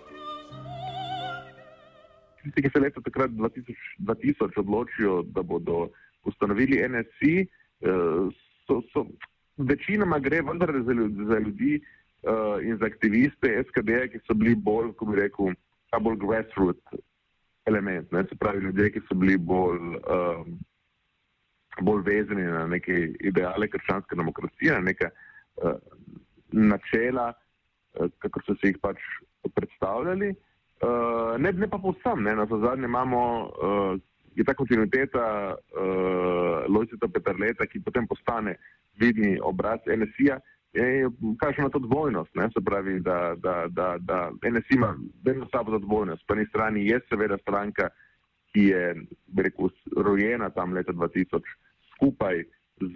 Tisti, 2.43 2.61
ki 2.61 2.69
se 2.73 2.79
leta 2.79 3.01
takrat 3.01 3.31
2000, 3.31 3.75
2000 3.99 4.59
odločijo, 4.59 5.23
da 5.23 5.41
bodo 5.41 5.89
ustanovili 6.23 6.81
NSC, 6.89 7.21
eh, 7.21 8.29
so, 8.67 8.81
so, 8.93 9.05
večinoma 9.57 10.19
gre 10.19 10.41
vendar 10.41 10.71
za, 10.85 10.93
za 11.27 11.39
ljudi 11.39 11.81
uh, 12.23 12.65
in 12.65 12.77
za 12.77 12.85
aktiviste 12.85 13.63
SKD, 13.67 14.11
ki 14.11 14.19
so 14.27 14.33
bili 14.33 14.55
bolj, 14.55 14.91
kako 14.91 15.05
bi 15.05 15.19
rekel, 15.19 15.53
bolj 15.99 16.17
grassroots 16.17 17.01
element, 17.65 18.11
ne? 18.11 18.23
se 18.29 18.35
pravi 18.35 18.63
ljudje, 18.63 18.91
ki 18.91 19.01
so 19.07 19.15
bili 19.15 19.37
bolj. 19.37 19.79
Um, 19.79 20.59
bolj 21.81 22.03
vezani 22.05 22.43
na 22.43 22.67
neke 22.67 22.93
ideale 23.19 23.67
krščanske 23.67 24.15
demokracije, 24.15 24.73
na 24.73 24.79
neke 24.79 25.09
uh, 25.11 25.75
načela, 26.51 27.31
uh, 27.33 28.11
kako 28.19 28.43
so 28.45 28.55
se 28.59 28.73
jih 28.73 28.79
pač 28.81 28.99
predstavljali. 29.55 30.33
Uh, 30.81 31.37
ne, 31.39 31.51
ne 31.51 31.69
pa 31.69 31.77
povsem, 31.77 32.23
ne, 32.23 32.35
na 32.35 32.45
zadnje 32.49 32.89
imamo, 32.89 33.21
uh, 33.45 33.99
je 34.35 34.43
ta 34.43 34.53
kontinuiteta 34.53 35.25
uh, 35.55 36.65
Lojceta 36.67 37.07
Petrleta, 37.07 37.67
ki 37.67 37.83
potem 37.85 38.07
postane 38.07 38.55
vidni 38.99 39.37
obraz 39.43 39.79
NSI-ja, 39.85 40.39
kaže 41.39 41.61
na 41.61 41.69
to 41.69 41.79
dvojnost, 41.79 42.35
ne, 42.35 42.47
se 42.53 42.61
pravi, 42.65 42.99
da, 42.99 43.35
da, 43.37 43.67
da, 43.67 43.97
da 43.99 44.31
NSI 44.31 44.75
ima 44.75 44.95
vedno 45.25 45.47
sabo 45.51 45.71
za 45.71 45.79
dvojnost. 45.79 46.23
Po 46.27 46.33
eni 46.33 46.45
strani 46.45 46.87
je 46.87 46.99
seveda 47.09 47.37
stranka, 47.37 47.89
ki 48.53 48.65
je, 48.65 48.95
rekel, 49.37 49.69
rojena 49.97 50.49
tam 50.49 50.73
leta 50.73 50.93
2000, 50.93 51.41
skupaj 51.95 52.43
z, 52.81 52.95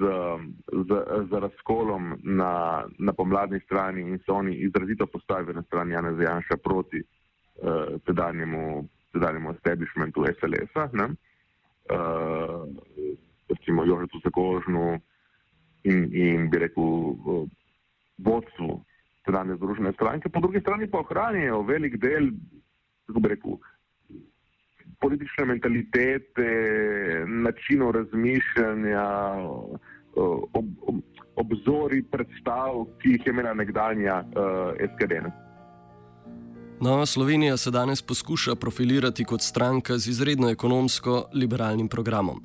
z, 0.88 0.90
z 1.30 1.32
razkolom 1.40 2.20
na, 2.24 2.84
na 3.00 3.14
pomladni 3.14 3.60
strani 3.60 4.02
in 4.02 4.20
so 4.26 4.36
oni 4.36 4.56
izrazito 4.56 5.06
postavili 5.06 5.54
na 5.54 5.64
stran 5.64 5.92
Jana 5.92 6.14
Zajanša 6.14 6.58
proti 6.64 7.02
uh, 7.02 8.02
tedanjemu, 8.06 8.88
tedanjemu 9.14 9.52
establishmentu 9.52 10.26
SLS-a, 10.40 10.90
uh, 10.90 11.12
recimo 13.50 13.86
Jožetu 13.86 14.20
Zakožnu 14.24 15.00
in, 15.84 16.10
in 16.14 16.50
bi 16.50 16.58
rekel 16.58 16.84
uh, 16.84 17.48
vodstvu 18.18 18.82
tedanje 19.26 19.56
združene 19.56 19.94
stranke, 19.94 20.30
po 20.30 20.40
drugi 20.40 20.60
strani 20.60 20.88
pa 20.88 21.00
ohranijo 21.00 21.62
velik 21.62 21.98
del, 21.98 22.30
kako 23.08 23.20
bi 23.20 23.30
rekel, 23.30 23.58
politične 25.02 25.46
mentalitete, 25.46 26.50
načinov 27.28 27.92
razmišljanja, 27.92 29.08
ob, 30.16 30.66
ob, 30.82 30.96
obzori 31.36 32.04
predstav, 32.12 32.86
ki 33.02 33.10
jih 33.10 33.26
je 33.26 33.34
imela 33.34 33.54
nekdanja 33.54 34.24
uh, 34.24 34.88
SKD. 34.96 35.26
Nova 36.82 37.06
Slovenija 37.06 37.58
se 37.58 37.72
danes 37.72 38.02
poskuša 38.02 38.56
profilirati 38.56 39.24
kot 39.26 39.42
stranka 39.42 39.98
z 39.98 40.10
izredno 40.10 40.50
ekonomsko-liberalnim 40.50 41.88
programom. 41.88 42.44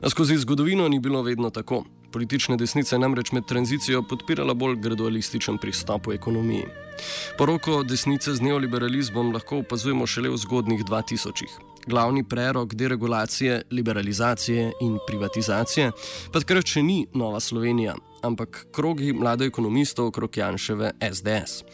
A 0.00 0.10
skozi 0.10 0.36
zgodovino 0.36 0.88
ni 0.88 1.00
bilo 1.00 1.22
vedno 1.22 1.50
tako. 1.50 1.84
Politične 2.12 2.56
desnice 2.56 2.98
namreč 2.98 3.32
med 3.32 3.44
tranzicijo 3.48 4.02
podpirala 4.02 4.54
bolj 4.54 4.76
gradualističen 4.76 5.58
pristop 5.58 6.06
v 6.06 6.14
ekonomiji. 6.14 6.64
Poroko 7.38 7.82
desnice 7.82 8.34
z 8.34 8.40
neoliberalizmom 8.40 9.32
lahko 9.32 9.58
opazujemo 9.64 10.06
šele 10.06 10.30
v 10.30 10.36
zgodnih 10.36 10.84
2000-ih 10.84 11.71
glavni 11.86 12.24
prerok 12.28 12.74
deregulacije, 12.74 13.62
liberalizacije 13.70 14.72
in 14.80 14.98
privatizacije, 15.06 15.90
pa 16.32 16.40
takrat 16.40 16.66
še 16.66 16.82
ni 16.82 17.06
Nova 17.14 17.40
Slovenija, 17.40 17.94
ampak 18.22 18.66
krogi 18.74 19.12
mlade 19.12 19.46
ekonomistov 19.46 20.12
okrog 20.12 20.36
Janševe 20.36 20.92
SDS. 21.12 21.64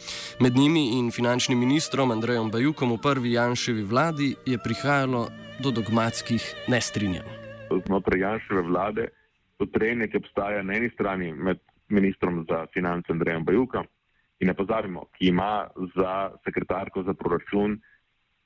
Med 0.41 0.57
njimi 0.57 0.99
in 0.99 1.11
finančnim 1.11 1.59
ministrom 1.59 2.11
Andrejem 2.11 2.50
Bajukom 2.50 2.93
v 2.93 3.03
prvi 3.03 3.33
Janševi 3.33 3.83
vladi 3.83 4.35
je 4.47 4.59
prihajalo 4.59 5.29
do 5.61 5.71
dogmatskih 5.71 6.55
nestrinjanj. 6.69 7.29
Znotraj 7.87 8.21
Janševe 8.21 8.62
vlade 8.62 9.09
to 9.59 9.67
trenje, 9.67 10.09
ki 10.09 10.23
obstaja 10.23 10.62
na 10.62 10.75
eni 10.79 10.91
strani 10.95 11.33
med 11.33 11.59
ministrom 11.88 12.45
za 12.49 12.67
finance 12.73 13.12
Andrejem 13.12 13.45
Bajukom. 13.45 13.87
In 14.41 14.47
ne 14.49 14.55
pozabimo, 14.55 15.09
ki 15.19 15.33
ima 15.33 15.67
za 15.97 16.31
sekretarko 16.45 17.03
za 17.03 17.15
proračun 17.15 17.81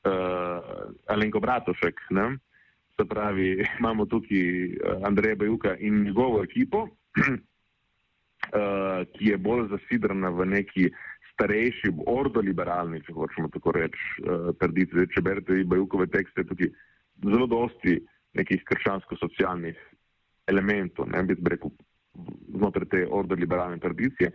uh, 0.05 0.91
Alenko 1.07 1.41
Bratošek. 1.41 2.01
Ne? 2.11 2.39
Se 2.97 3.07
pravi, 3.09 3.65
imamo 3.81 4.07
tukaj 4.07 4.77
Andreja 5.05 5.37
Bajuka 5.37 5.77
in 5.79 6.03
njegovo 6.05 6.43
ekipo, 6.43 6.87
uh, 6.89 7.39
ki 9.15 9.33
je 9.33 9.39
bolj 9.39 9.69
zasidrana 9.73 10.31
v 10.31 10.47
neki 10.57 10.91
starejši, 11.33 11.95
ordoliberalni, 12.07 13.01
če 13.07 13.15
hočemo 13.17 13.49
tako 13.53 13.73
reči, 13.79 14.09
uh, 14.23 14.51
tradiciji. 14.61 15.09
Če 15.15 15.25
berete 15.25 15.63
Bajukove 15.65 16.07
tekste, 16.13 16.45
tukaj 16.45 16.71
zelo 17.25 17.47
dosti 17.47 17.99
nekih 18.39 18.63
krščansko-socialnih 18.69 19.79
elementov, 20.51 21.09
ne 21.13 21.23
bi 21.27 21.37
rekel, 21.49 21.73
znotraj 22.53 22.89
te 22.93 23.03
ordoliberalne 23.09 23.79
tradicije. 23.81 24.33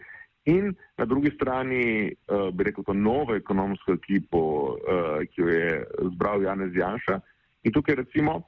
In 0.48 0.72
na 0.98 1.06
drugi 1.06 1.32
strani, 1.36 2.12
uh, 2.32 2.48
bi 2.56 2.64
rekel, 2.70 2.86
to 2.88 2.94
novo 2.96 3.36
ekonomsko 3.36 3.98
ekipo, 3.98 4.42
uh, 4.80 5.20
ki 5.28 5.42
jo 5.42 5.50
je 5.52 5.72
zbral 6.14 6.46
Janez 6.46 6.76
Janša. 6.76 7.20
In 7.68 7.76
tukaj, 7.76 7.98
recimo, 8.00 8.40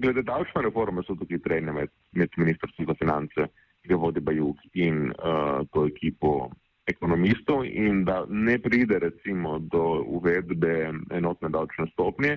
glede 0.00 0.24
davčne 0.26 0.64
reforme, 0.66 1.04
so 1.06 1.14
tukaj 1.14 1.38
trenje 1.44 1.72
med, 1.72 1.92
med 2.12 2.34
ministrstvom 2.36 2.88
za 2.90 2.96
finance, 2.98 3.48
ki 3.82 3.92
ga 3.92 3.98
vodi 4.00 4.20
Bajuk 4.20 4.62
in 4.74 5.12
uh, 5.12 5.62
to 5.72 5.86
ekipo 5.86 6.50
ekonomistov, 6.86 7.64
in 7.66 8.04
da 8.06 8.24
ne 8.28 8.58
pride, 8.62 8.98
recimo, 9.02 9.58
do 9.58 10.02
uvedbe 10.18 10.90
enotne 11.14 11.50
davčne 11.50 11.86
stopnje, 11.92 12.36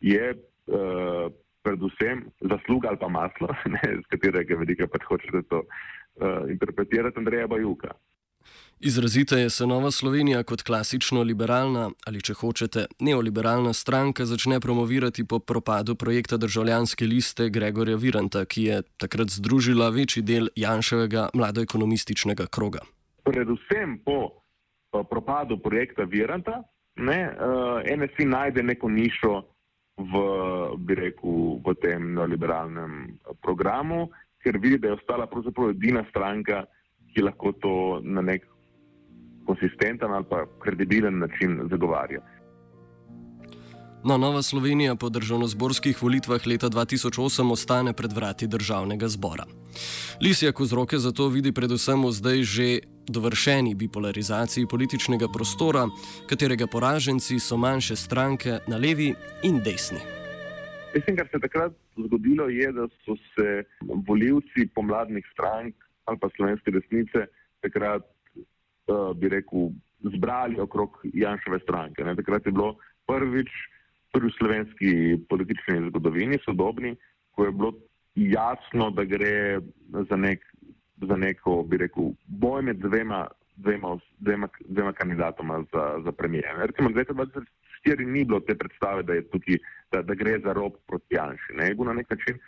je 0.00 0.34
uh, 0.34 1.30
predvsem 1.62 2.24
zasluga 2.40 2.88
ali 2.88 2.98
pa 2.98 3.08
maslo, 3.08 3.48
ne, 3.74 3.82
z 4.02 4.06
katerega 4.10 4.58
velika 4.58 4.86
pač 4.86 5.06
hočete 5.10 5.42
to 5.50 5.62
uh, 5.62 6.46
interpretirati, 6.50 7.18
Andreja 7.18 7.46
Bajuka. 7.46 7.94
Izrazite 8.80 9.50
se 9.50 9.66
Nova 9.66 9.90
Slovenija 9.90 10.42
kot 10.42 10.62
klasično 10.62 11.22
liberalna 11.22 11.90
ali, 12.06 12.20
če 12.22 12.34
hočete, 12.38 12.84
neoliberalna 13.02 13.72
stranka 13.74 14.24
začne 14.24 14.60
promovirati 14.60 15.24
po 15.26 15.38
propadu 15.38 15.96
projekta 15.96 16.36
državljanske 16.36 17.06
liste 17.06 17.48
Gregorja 17.50 17.96
Viranta, 17.96 18.44
ki 18.44 18.62
je 18.62 18.82
takrat 18.96 19.34
združila 19.34 19.88
večji 19.90 20.22
del 20.22 20.46
Janševega 20.56 21.28
mladoekonomističnega 21.34 22.46
kroga. 22.46 22.84
Predvsem 23.26 23.98
po 24.04 24.44
propadu 25.10 25.58
projekta 25.58 26.06
Viranta, 26.06 26.62
ne, 26.96 27.18
uh, 27.34 27.82
NSI 27.82 28.26
najde 28.30 28.62
neko 28.62 28.88
nišo 28.88 29.40
v, 29.98 30.22
rekel, 30.94 31.58
v 31.66 31.74
tem 31.82 32.12
neoliberalnem 32.14 33.18
programu, 33.42 34.06
ker 34.38 34.60
vidi, 34.62 34.78
da 34.78 34.92
je 34.92 35.00
ostala 35.00 35.26
pravzaprav 35.26 35.74
edina 35.74 36.04
stranka, 36.12 36.62
ki 37.10 37.26
lahko 37.26 37.52
to 37.58 37.74
na 38.06 38.22
nek 38.22 38.46
konsistenten 39.48 40.10
ali 40.12 40.24
pa 40.30 40.46
kredibilen 40.62 41.18
način 41.18 41.60
zagovarja. 41.70 42.20
No, 44.04 44.16
Nova 44.18 44.42
Slovenija 44.42 44.94
po 44.94 45.08
državno-zborskih 45.08 46.02
volitvah 46.02 46.46
leta 46.46 46.68
2008 46.70 47.52
ostane 47.52 47.92
pred 47.92 48.12
vrati 48.12 48.46
državnega 48.46 49.08
zbora. 49.08 49.44
Lisjak 50.22 50.60
vzroke 50.60 50.98
za 50.98 51.12
to 51.12 51.28
vidi 51.28 51.52
predvsem 51.52 52.04
v 52.06 52.12
zdaj 52.12 52.42
že 52.42 52.68
dovršeni 53.08 53.74
bipolarizaciji 53.74 54.66
političnega 54.70 55.26
prostora, 55.32 55.88
katerega 56.30 56.66
poraženci 56.66 57.38
so 57.38 57.56
manjše 57.56 57.96
stranke 57.96 58.58
na 58.68 58.76
levi 58.76 59.14
in 59.42 59.58
desni. 59.64 60.00
Mislim, 60.94 61.16
kar 61.16 61.26
se 61.26 61.36
je 61.36 61.40
takrat 61.40 61.72
zgodilo, 61.96 62.48
je, 62.48 62.72
da 62.72 62.88
so 63.04 63.16
se 63.34 63.64
voljivci 64.08 64.68
pomladnih 64.74 65.24
strank 65.32 65.74
ali 66.04 66.18
pa 66.18 66.28
slovenske 66.36 66.70
resnice 66.70 67.26
takrat 67.60 68.02
bi 69.14 69.28
rekel, 69.28 69.70
zbrali 70.14 70.60
okrog 70.60 71.00
Janševe 71.04 71.58
stranke. 71.62 72.04
Ne. 72.04 72.16
Takrat 72.16 72.46
je 72.46 72.52
bilo 72.52 72.76
prvič 73.06 73.50
prvi 74.12 74.28
v 74.28 74.36
slovenski 74.38 74.90
politični 75.28 75.88
zgodovini, 75.88 76.38
sodobni, 76.44 76.96
ko 77.30 77.44
je 77.44 77.52
bilo 77.52 77.72
jasno, 78.14 78.90
da 78.90 79.04
gre 79.04 79.60
za, 80.08 80.16
nek, 80.16 80.44
za 80.96 81.16
neko, 81.16 81.62
bi 81.62 81.76
rekel, 81.76 82.12
boj 82.26 82.62
med 82.62 82.80
dvema, 82.82 83.26
dvema, 83.56 83.98
dvema, 84.18 84.48
dvema 84.64 84.92
kandidatoma 84.92 85.62
za, 85.72 85.84
za 86.04 86.12
premijer. 86.12 86.56
Recimo, 86.56 86.90
leta 86.94 87.14
2004 87.14 88.06
ni 88.06 88.24
bilo 88.24 88.40
te 88.40 88.54
predstave, 88.54 89.02
da, 89.02 89.20
tukaj, 89.32 89.60
da, 89.92 90.02
da 90.02 90.14
gre 90.14 90.38
za 90.44 90.52
rob 90.52 90.72
proti 90.86 91.14
Janši. 91.14 91.58
Ne. 91.60 91.74
Na 91.74 91.92
nek 91.92 92.10
način 92.10 92.38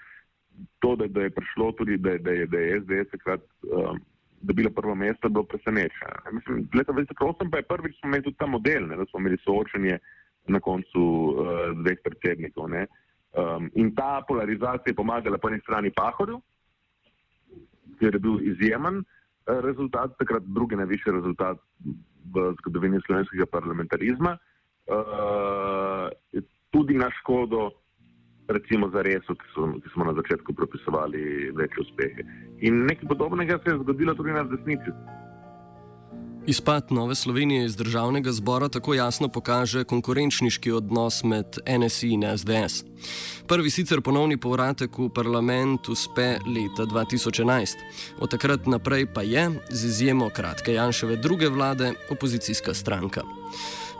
to, 0.79 0.97
da, 0.97 1.07
da 1.07 1.23
je 1.23 1.31
prišlo 1.31 1.73
tudi, 1.73 1.97
da, 1.97 2.19
da, 2.19 2.31
je, 2.31 2.47
da 2.47 2.59
je 2.59 2.81
SDS 2.81 3.11
takrat. 3.11 3.45
Um, 3.63 4.01
dobila 4.41 4.71
prvo 4.71 4.95
mesto, 4.95 5.29
bilo 5.29 5.45
presenečenje. 5.45 6.33
Mislim, 6.33 6.69
leta 6.75 6.93
2008 6.93 7.51
pa 7.51 7.57
je 7.57 7.63
prvič 7.63 8.01
smo 8.01 8.09
imeli 8.09 8.23
tudi 8.23 8.37
ta 8.37 8.47
model, 8.47 8.87
ne, 8.87 8.97
da 8.97 9.05
smo 9.11 9.21
imeli 9.21 9.39
soočenje 9.45 9.99
na 10.47 10.61
koncu 10.61 11.01
uh, 11.01 11.37
dveh 11.83 11.99
predsednikov. 12.05 12.65
Um, 12.65 13.71
in 13.75 13.95
ta 13.95 14.25
polarizacija 14.29 14.91
je 14.91 14.95
pomagala 14.95 15.39
po 15.39 15.49
eni 15.49 15.61
strani 15.61 15.93
Pahorju, 15.97 16.41
ker 18.01 18.15
je 18.15 18.21
bil 18.21 18.41
izjemen 18.41 19.03
uh, 19.03 19.05
rezultat, 19.61 20.17
takrat 20.19 20.43
drugi 20.43 20.77
najvišji 20.77 21.13
rezultat 21.13 21.61
v 22.35 22.55
zgodovini 22.61 23.01
slovenskega 23.07 23.47
parlamentarizma, 23.47 24.39
uh, 24.87 26.09
tudi 26.71 26.95
na 26.95 27.11
škodo 27.21 27.71
recimo 28.53 28.91
za 28.95 29.03
res, 29.03 29.25
ki, 29.27 29.35
ki 29.83 29.89
smo 29.95 30.05
na 30.05 30.15
začetku 30.19 30.55
propisovali 30.55 31.51
večje 31.57 31.87
uspehe. 31.87 32.27
In 32.61 32.85
nekaj 32.91 33.09
podobnega 33.09 33.59
se 33.65 33.71
je 33.71 33.81
zgodilo 33.83 34.15
tudi 34.15 34.33
na 34.33 34.45
desnici. 34.45 34.95
Izpad 36.47 36.87
Nove 36.91 37.15
Slovenije 37.15 37.65
iz 37.65 37.77
državnega 37.77 38.33
zbora 38.33 38.69
tako 38.69 38.95
jasno 38.95 39.29
pokaže 39.29 39.85
konkurenčniški 39.85 40.73
odnos 40.73 41.23
med 41.25 41.59
NSI 41.79 42.09
in 42.09 42.25
SDS. 42.39 42.85
Prvi 43.47 43.71
sicer 43.71 44.01
ponovni 44.01 44.37
povratek 44.37 44.99
v 44.99 45.09
parlament 45.15 45.89
uspe 45.89 46.39
leta 46.47 46.87
2011, 46.89 47.77
od 48.21 48.31
takrat 48.31 48.67
naprej 48.67 49.07
pa 49.15 49.23
je, 49.23 49.51
z 49.71 49.85
izjemo 49.85 50.31
kratke 50.31 50.73
Janševe 50.73 51.17
druge 51.17 51.49
vlade, 51.49 51.93
opozicijska 52.11 52.75
stranka. 52.75 53.40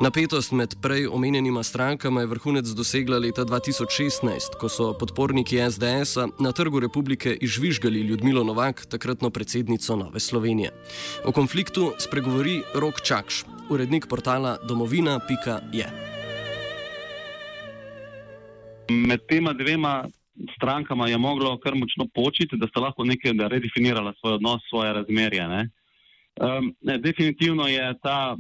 Napetost 0.01 0.53
med 0.53 0.75
prej 0.83 1.07
omenjenima 1.07 1.63
strankama 1.63 2.21
je 2.21 2.27
vrhunec 2.27 2.69
dosegla 2.77 3.19
leta 3.19 3.45
2016, 3.45 4.57
ko 4.61 4.69
so 4.69 4.93
podporniki 4.99 5.61
SDS-a 5.71 6.29
na 6.39 6.53
Trgu 6.53 6.81
republike 6.81 7.37
izžvižgali 7.41 8.01
Ljudmilo 8.01 8.45
Novak, 8.45 8.87
takratno 8.87 9.31
predsednico 9.31 9.97
Nove 9.97 10.21
Slovenije. 10.21 10.71
O 11.25 11.33
konfliktu 11.33 11.93
spregovori 11.99 12.63
Rok 12.75 13.03
Čakš, 13.03 13.45
urednik 13.69 14.07
portala 14.09 14.57
domovina.je. 14.69 15.91
Med 18.91 19.21
tema 19.29 19.53
dvema 19.53 20.09
strankama 20.57 21.09
je 21.09 21.19
moglo 21.19 21.59
kar 21.59 21.75
močno 21.75 22.07
počiti, 22.15 22.57
da 22.57 22.67
sta 22.67 22.81
lahko 22.81 23.05
nekaj 23.05 23.33
redefinirala 23.49 24.13
svoj 24.21 24.33
odnos, 24.33 24.63
svoje 24.69 24.93
razmerje. 24.93 25.49
Ne? 25.49 25.69
Um, 26.41 26.75
ne, 26.81 26.99
definitivno 26.99 27.67
je 27.69 27.95
ta 28.03 28.37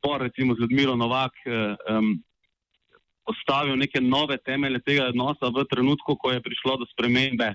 spor, 0.00 0.24
recimo 0.24 0.56
z 0.56 0.64
Ljudmilo 0.64 0.96
Novak, 0.96 1.36
um, 1.44 2.16
postavil 3.28 3.76
neke 3.76 4.00
nove 4.00 4.40
temelje 4.40 4.80
tega 4.80 5.12
odnosa 5.12 5.52
v 5.52 5.64
trenutku, 5.68 6.16
ko 6.16 6.32
je 6.32 6.40
prišlo 6.42 6.80
do 6.80 6.88
spremembe 6.90 7.52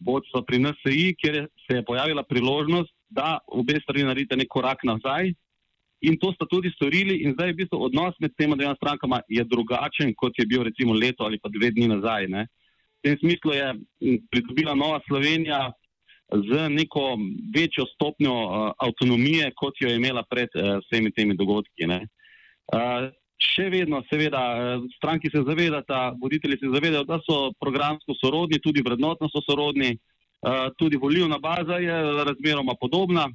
vodstva 0.00 0.42
pri 0.42 0.58
NSI, 0.64 1.14
kjer 1.20 1.34
je, 1.34 1.44
se 1.64 1.78
je 1.78 1.84
pojavila 1.86 2.24
priložnost, 2.26 2.90
da 3.08 3.38
obe 3.46 3.78
strani 3.84 4.08
naredite 4.08 4.36
nek 4.36 4.50
korak 4.50 4.82
nazaj. 4.84 5.30
In 6.04 6.18
to 6.20 6.32
sta 6.34 6.48
tudi 6.50 6.72
storili, 6.74 7.22
in 7.24 7.32
zdaj 7.32 7.48
je 7.48 7.54
v 7.54 7.60
bistvu 7.62 7.78
odnos 7.86 8.16
med 8.20 8.34
tema 8.36 8.56
dvema 8.58 8.74
strankama 8.76 9.22
drugačen, 9.28 10.12
kot 10.16 10.36
je 10.36 10.44
bil 10.46 10.64
recimo 10.66 10.92
leto 10.92 11.24
ali 11.24 11.38
pa 11.40 11.48
dve 11.48 11.70
dni 11.70 11.88
nazaj. 11.94 12.28
Ne. 12.28 12.42
V 13.00 13.08
tem 13.08 13.16
smislu 13.22 13.54
je 13.54 13.68
pridobila 14.32 14.74
Nova 14.74 15.00
Slovenija 15.06 15.70
z 16.32 16.68
neko 16.68 17.18
večjo 17.56 17.84
stopnjo 17.94 18.34
uh, 18.34 18.72
avtonomije, 18.78 19.52
kot 19.56 19.74
jo 19.80 19.88
je 19.88 19.96
imela 19.96 20.22
pred 20.30 20.48
uh, 20.54 20.78
vsemi 20.84 21.12
temi 21.12 21.36
dogodki. 21.36 21.86
Uh, 21.86 23.10
še 23.38 23.68
vedno, 23.68 24.00
seveda, 24.08 24.78
stranki 24.96 25.30
se 25.30 25.42
zavedata, 25.46 26.14
voditelji 26.20 26.58
se 26.62 26.70
zavedajo, 26.72 27.04
da 27.04 27.20
so 27.26 27.52
programsko 27.60 28.16
sorodni, 28.20 28.60
tudi 28.62 28.82
vrednotno 28.86 29.28
so 29.28 29.42
sorodni, 29.44 29.92
uh, 29.92 30.70
tudi 30.78 30.96
volilna 30.96 31.38
baza 31.38 31.78
je 31.82 31.98
razmeroma 32.30 32.74
podobna. 32.80 33.28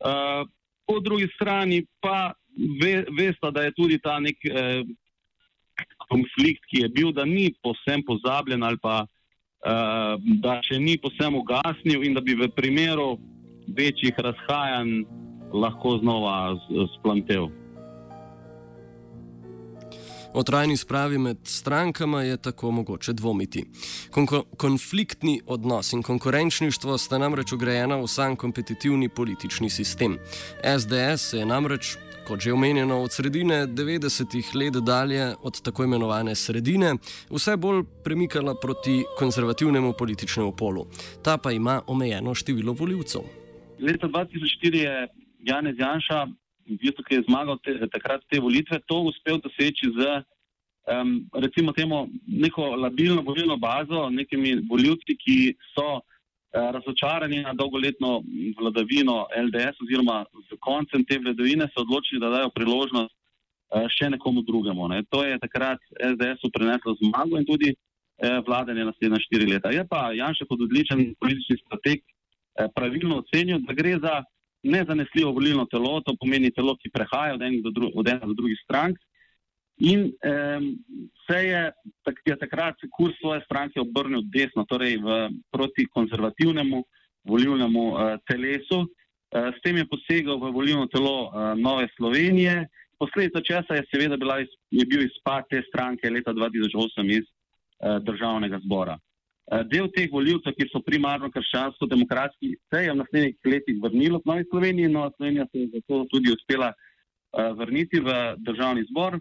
Uh, 0.00 0.48
po 0.86 0.98
drugi 1.00 1.28
strani 1.34 1.84
pa 2.02 2.32
ve, 2.82 3.04
veste, 3.14 3.52
da 3.54 3.62
je 3.62 3.76
tudi 3.76 4.00
ta 4.02 4.18
nek 4.18 4.36
eh, 4.42 4.82
konflikt, 6.10 6.64
ki 6.66 6.82
je 6.82 6.88
bil, 6.90 7.12
da 7.14 7.22
ni 7.24 7.52
posem 7.62 8.02
pozabljen 8.02 8.64
ali 8.66 8.80
pa 8.82 9.04
Eh, 9.04 9.19
da 10.42 10.60
še 10.64 10.78
ni 10.80 10.96
posem 10.98 11.34
ugasnil 11.36 12.04
in 12.04 12.14
da 12.14 12.20
bi 12.20 12.34
v 12.34 12.48
primeru 12.56 13.18
večjih 13.76 14.14
razhajanj 14.18 15.02
lahko 15.52 15.98
znova 16.00 16.56
splantev. 16.96 17.50
O 20.32 20.42
trajni 20.42 20.76
spravi 20.76 21.18
med 21.18 21.38
strankama 21.44 22.22
je 22.22 22.36
tako 22.36 22.70
mogoče 22.70 23.12
dvomiti. 23.12 23.64
Konko 24.10 24.44
konfliktni 24.56 25.40
odnos 25.46 25.92
in 25.92 26.02
konkurenčništvo 26.02 26.98
sta 26.98 27.18
namreč 27.18 27.52
ugrajena 27.52 27.96
v 27.96 28.06
sam 28.06 28.36
kompetitivni 28.36 29.08
politični 29.08 29.70
sistem. 29.70 30.18
SDS 30.78 31.32
je 31.32 31.46
namreč 31.46 31.96
kot 32.30 32.40
že 32.40 32.52
omenjeno, 32.54 33.02
od 33.02 33.12
sredine 33.12 33.66
90-ih 33.66 34.54
let 34.54 34.76
dalje, 34.86 35.34
od 35.42 35.60
tako 35.66 35.84
imenovane 35.84 36.34
sredine, 36.34 36.94
vse 37.30 37.56
bolj 37.56 37.82
premikala 38.04 38.54
proti 38.54 39.02
konzervativnemu 39.18 39.92
političnemu 39.98 40.52
polu. 40.52 40.86
Ta 41.24 41.38
pa 41.42 41.52
ima 41.52 41.80
omejeno 41.86 42.34
število 42.34 42.72
voljivcev. 42.72 43.24
Leta 43.80 44.06
2004 44.06 44.76
je 44.84 45.08
Janez 45.48 45.78
Janša, 45.78 46.26
ki 47.06 47.14
je 47.14 47.24
zmagal 47.26 47.58
te, 47.64 47.74
takrat 47.90 48.22
te 48.30 48.38
volitve, 48.40 48.78
to 48.86 49.02
uspel 49.10 49.40
doseči 49.42 49.90
z 49.96 50.22
um, 50.86 51.26
recimo 51.34 51.72
temu 51.72 52.08
neko 52.26 52.62
labilno 52.76 53.22
volilno 53.22 53.56
bazo, 53.56 54.10
nekimi 54.10 54.60
voljivci, 54.70 55.18
ki 55.18 55.36
so 55.74 55.98
razočarani 56.52 57.42
na 57.42 57.52
dolgoletno 57.54 58.22
vladavino 58.58 59.26
LDS 59.46 59.80
oziroma 59.82 60.24
z 60.50 60.56
koncem 60.60 61.04
te 61.04 61.18
vladavine 61.18 61.64
se 61.64 61.80
odločili, 61.80 62.20
da 62.20 62.30
dajo 62.30 62.50
priložnost 62.54 63.14
eh, 63.14 63.86
še 63.88 64.10
nekomu 64.10 64.42
drugemu. 64.42 64.88
Ne. 64.88 65.02
To 65.10 65.22
je 65.24 65.38
takrat 65.38 65.78
SDS-u 65.94 66.50
preneslo 66.50 66.96
zmago 67.02 67.38
in 67.38 67.46
tudi 67.46 67.70
eh, 67.70 68.40
vladanje 68.46 68.84
naslednja 68.84 69.22
štiri 69.26 69.46
leta. 69.52 69.70
Je 69.70 69.86
pa 69.86 70.10
Janša 70.12 70.48
kot 70.50 70.66
odličen 70.66 71.14
politični 71.20 71.60
strateg 71.62 72.02
pravilno 72.74 73.22
ocenil, 73.22 73.60
da 73.64 73.72
gre 73.72 73.94
za 74.02 74.18
nezanesljivo 74.66 75.30
volilno 75.32 75.64
telo, 75.70 76.00
to 76.04 76.12
pomeni 76.20 76.50
telo, 76.52 76.74
ki 76.76 76.90
prehaja 76.92 77.38
od 77.38 77.42
enih 77.46 77.62
do, 77.64 77.70
dru 77.70 77.88
od 77.94 78.10
do 78.10 78.34
drugih 78.34 78.58
strank, 78.64 78.98
In 79.80 80.12
um, 80.12 80.76
se 81.26 81.38
je, 81.46 81.72
je 82.24 82.36
takrat 82.38 82.76
kurs 82.90 83.14
svoje 83.20 83.40
stranke 83.44 83.80
obrnil 83.80 84.22
desno, 84.32 84.64
torej 84.68 84.98
v, 84.98 85.28
proti 85.52 85.86
konzervativnemu 85.86 86.84
volilnemu 87.24 87.84
uh, 87.92 88.16
telesu. 88.28 88.86
Uh, 88.86 89.50
s 89.54 89.58
tem 89.62 89.76
je 89.76 89.86
posegal 89.86 90.40
v 90.40 90.52
volilno 90.52 90.86
telo 90.88 91.28
uh, 91.28 91.54
Nove 91.56 91.88
Slovenije. 91.96 92.66
Posledica 92.98 93.40
česa 93.40 93.76
je 93.76 93.86
seveda 93.88 94.16
bila, 94.16 94.40
je 94.70 94.84
bil 94.86 95.04
izpad 95.06 95.48
te 95.48 95.62
stranke 95.68 96.10
leta 96.10 96.32
2008 96.32 97.12
iz 97.18 97.24
uh, 97.24 98.00
državnega 98.04 98.60
zbora. 98.64 98.96
Uh, 98.96 99.64
del 99.68 99.88
teh 99.94 100.10
voljivcev, 100.12 100.56
ki 100.56 100.68
so 100.72 100.82
primarno 100.84 101.30
krščansko-demokratski, 101.32 102.54
se 102.70 102.84
je 102.84 102.92
v 102.92 103.00
naslednjih 103.00 103.36
letih 103.52 103.80
vrnilo 103.82 104.20
v 104.20 104.28
Novi 104.32 104.44
Sloveniji 104.50 104.92
Nova 104.92 105.10
Slovenija 105.16 105.46
se 105.52 105.64
je 105.64 105.72
zato 105.74 106.04
tudi 106.12 106.32
uspela 106.32 106.72
uh, 106.72 107.52
vrniti 107.56 108.00
v 108.00 108.16
državni 108.38 108.84
zbor. 108.90 109.20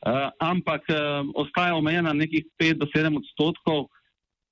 Uh, 0.00 0.32
ampak 0.40 0.88
uh, 0.88 1.28
ostaja 1.36 1.76
omejena 1.76 2.14
nekih 2.16 2.46
5 2.56 2.80
do 2.80 2.86
7 2.88 3.12
odstotkov, 3.20 3.92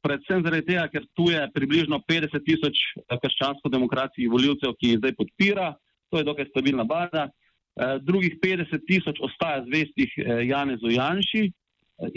predvsem 0.04 0.44
zaradi 0.44 0.66
tega, 0.74 0.84
ker 0.92 1.06
tu 1.16 1.30
je 1.32 1.40
približno 1.56 2.02
50 2.04 2.44
tisoč 2.44 2.76
eh, 2.76 3.16
krščansko-demokratskih 3.16 4.28
voljivcev, 4.30 4.76
ki 4.76 4.92
jih 4.92 5.00
zdaj 5.00 5.14
podpira, 5.16 5.72
to 6.12 6.20
je 6.20 6.28
dokaj 6.28 6.50
stabilna 6.52 6.84
baza. 6.84 7.30
Uh, 7.78 7.96
drugih 8.02 8.36
50 8.42 8.84
tisoč 8.90 9.22
ostaja 9.24 9.64
zvestih 9.64 10.12
uh, 10.20 10.42
Janezu 10.44 10.92
Janši 10.92 11.46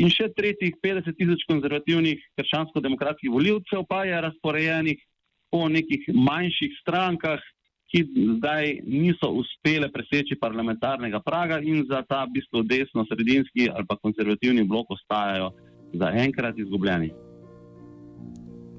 in 0.01 0.11
še 0.13 0.27
tretjih 0.35 0.75
50 0.83 1.17
tisoč 1.17 1.45
konzervativnih 1.49 2.19
krščansko-demokratskih 2.37 3.31
voljivcev 3.33 3.85
pa 3.89 4.03
je 4.09 4.19
razporejenih 4.27 4.99
po 5.53 5.67
nekih 5.69 6.07
manjših 6.15 6.75
strankah, 6.81 7.39
ki 7.91 8.05
zdaj 8.37 8.79
niso 8.87 9.29
uspele 9.41 9.91
preseči 9.91 10.37
parlamentarnega 10.39 11.19
praga 11.19 11.59
in 11.59 11.83
za 11.89 12.03
ta 12.09 12.23
v 12.23 12.37
bistvu 12.37 12.63
desno-sredinski 12.63 13.67
ali 13.75 13.85
pa 13.87 13.97
konzervativni 13.99 14.63
blok 14.63 14.91
ostajajo 14.95 15.51
zaenkrat 15.93 16.57
izgubljeni. 16.57 17.11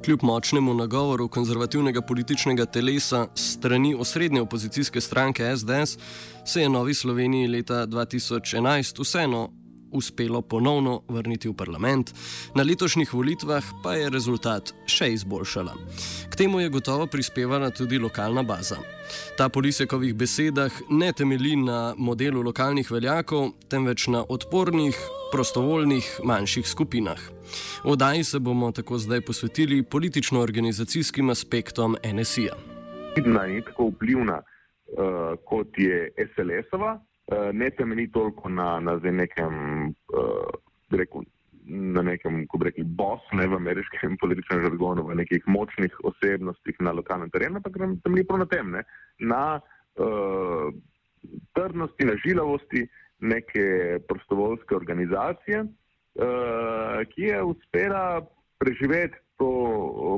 Kljub 0.04 0.22
močnemu 0.22 0.74
nagovoru 0.74 1.28
konzervativnega 1.28 2.00
političnega 2.02 2.66
telesa 2.66 3.26
strani 3.34 3.94
osrednje 3.94 4.40
opozicijske 4.40 5.00
stranke 5.00 5.56
SDS, 5.56 5.98
se 6.44 6.62
je 6.62 6.68
Novi 6.68 6.94
Sloveniji 6.94 7.48
leta 7.48 7.86
2011 7.86 9.00
vseeno 9.00 9.48
uspelo 9.92 10.42
ponovno 10.42 11.02
vrniti 11.08 11.48
v 11.48 11.54
parlament, 11.54 12.12
na 12.54 12.62
letošnjih 12.62 13.14
volitvah 13.14 13.64
pa 13.84 13.94
je 13.94 14.10
rezultat 14.10 14.72
še 14.86 15.12
izboljšala. 15.12 15.74
K 16.30 16.36
temu 16.36 16.60
je 16.60 16.72
gotovo 16.72 17.06
prispevala 17.06 17.70
tudi 17.70 17.98
lokalna 17.98 18.42
baza. 18.42 18.80
Ta 19.36 19.48
po 19.48 19.60
Lisekovih 19.60 20.14
besedah 20.14 20.72
ne 20.90 21.12
temelji 21.12 21.56
na 21.56 21.94
modelu 21.98 22.42
lokalnih 22.42 22.90
veljakov, 22.90 23.52
temveč 23.68 24.06
na 24.08 24.24
odpornih, 24.28 24.96
prostovoljnih 25.32 26.20
manjših 26.24 26.68
skupinah. 26.68 27.20
V 27.84 27.90
oddaji 27.96 28.24
se 28.24 28.38
bomo 28.38 28.72
tako 28.72 28.98
zdaj 28.98 29.20
posvetili 29.20 29.82
politično-organizacijskim 29.82 31.30
aspektom 31.30 31.96
NSI-ja. 32.04 32.56
Vidna 33.16 33.44
je 33.44 33.64
tako 33.64 33.90
vplivna 33.92 34.42
uh, 34.42 35.38
kot 35.44 35.78
je 35.78 36.12
SLS-ova, 36.16 37.00
ne 37.52 37.70
temelji 37.70 38.10
toliko 38.12 38.48
na, 38.48 38.80
na 38.80 38.96
nekem, 38.96 39.54
uh, 39.88 40.50
rekel, 40.90 41.22
na 41.66 42.02
nekem, 42.02 42.46
ko 42.46 42.58
bi 42.58 42.70
rekli, 42.70 42.84
boss, 42.84 43.22
ne 43.32 43.46
v 43.46 43.58
ameriškem 43.60 44.16
političnem 44.20 44.64
žargonu, 44.64 45.04
v 45.06 45.18
nekih 45.22 45.46
močnih 45.46 45.94
osebnostih 46.04 46.80
na 46.80 46.92
lokalnem 46.92 47.30
terenu, 47.30 47.60
ampak 47.60 47.78
temelji 48.02 48.26
prav 48.26 48.42
na 48.42 48.48
tem, 48.50 48.72
ne? 48.74 48.82
na 49.20 49.44
uh, 49.60 50.72
trdnosti, 51.54 52.08
na 52.08 52.18
žilavosti 52.24 52.86
neke 53.22 54.00
prostovoljske 54.08 54.74
organizacije, 54.76 55.62
uh, 55.62 56.98
ki 57.14 57.30
je 57.30 57.42
uspela 57.42 58.26
preživeti 58.58 59.22
to 59.38 59.50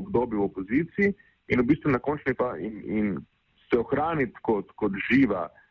obdobje 0.01 0.39
v 0.39 0.49
opoziciji 0.49 1.13
in 1.53 1.61
v 1.61 1.67
bistvu 1.69 1.93
na 1.93 2.01
končni 2.01 2.33
pa 2.33 2.55
in, 2.57 2.81
in 2.85 3.13
se 3.69 3.77
ohraniti 3.77 4.41
kot, 4.41 4.73
kot 4.77 4.97
živa 5.09 5.45
uh, 5.45 5.61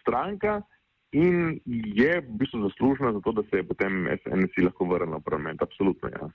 stranka 0.00 0.62
in 1.12 1.60
je 1.66 2.20
v 2.20 2.38
bistvu 2.40 2.62
zaslužna 2.68 3.12
za 3.12 3.20
to, 3.20 3.32
da 3.32 3.42
se 3.42 3.56
je 3.56 3.68
potem 3.68 4.08
SNC 4.22 4.64
lahko 4.64 4.84
vrnila 4.84 5.18
v 5.18 5.24
parlament. 5.24 5.62
Absolutno, 5.62 6.08
ja. 6.08 6.28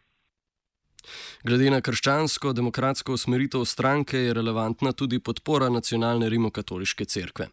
Glede 1.42 1.72
na 1.74 1.80
krščansko-demokratsko 1.82 3.16
usmeritev 3.18 3.64
stranke 3.66 4.20
je 4.20 4.34
relevantna 4.38 4.92
tudi 4.94 5.18
podpora 5.20 5.72
nacionalne 5.74 6.28
rimokatoliške 6.30 7.08
cerkve. 7.10 7.48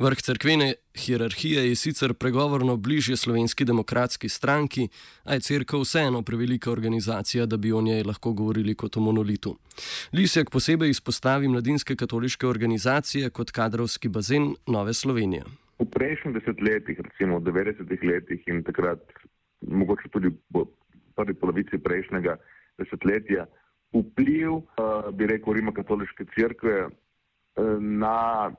Vrh 0.00 0.22
cerkvene 0.28 0.68
hierarhije 0.96 1.66
je 1.68 1.74
sicer 1.76 2.14
pregovorno 2.14 2.76
bližje 2.76 3.16
slovenski 3.16 3.66
demokratski 3.68 4.28
stranki, 4.28 4.88
a 5.24 5.36
je 5.36 5.44
cerkev 5.50 5.84
vseeno 5.84 6.22
prevelika 6.22 6.72
organizacija, 6.72 7.46
da 7.46 7.56
bi 7.56 7.72
o 7.72 7.82
njej 7.82 8.02
lahko 8.08 8.32
govorili 8.32 8.74
kot 8.74 8.96
o 8.96 9.04
monolitu. 9.04 9.56
Lisjak 10.12 10.50
posebej 10.50 10.96
izpostavi 10.96 11.48
mladinske 11.48 11.96
katoliške 11.96 12.46
organizacije 12.46 13.30
kot 13.30 13.50
kadrovski 13.50 14.08
bazen 14.08 14.54
Nove 14.66 14.94
Slovenije. 14.94 15.44
V 15.78 15.84
prejšnjih 15.92 16.40
desetletjih, 16.40 17.04
recimo 17.04 17.38
v 17.38 17.52
90-ih 17.52 18.02
letih 18.02 18.48
in 18.48 18.64
takrat, 18.64 19.04
mogoče 19.60 20.08
tudi 20.08 20.32
v 20.54 20.64
prvi 21.16 21.34
polovici 21.34 21.78
prejšnjega 21.78 22.40
desetletja 22.78 23.46
vpliv, 23.94 24.52
uh, 24.52 25.08
bi 25.16 25.26
rekel, 25.30 25.56
Rimokatoliške 25.58 26.26
crkve 26.34 26.86
uh, 26.86 27.76
na 27.80 28.50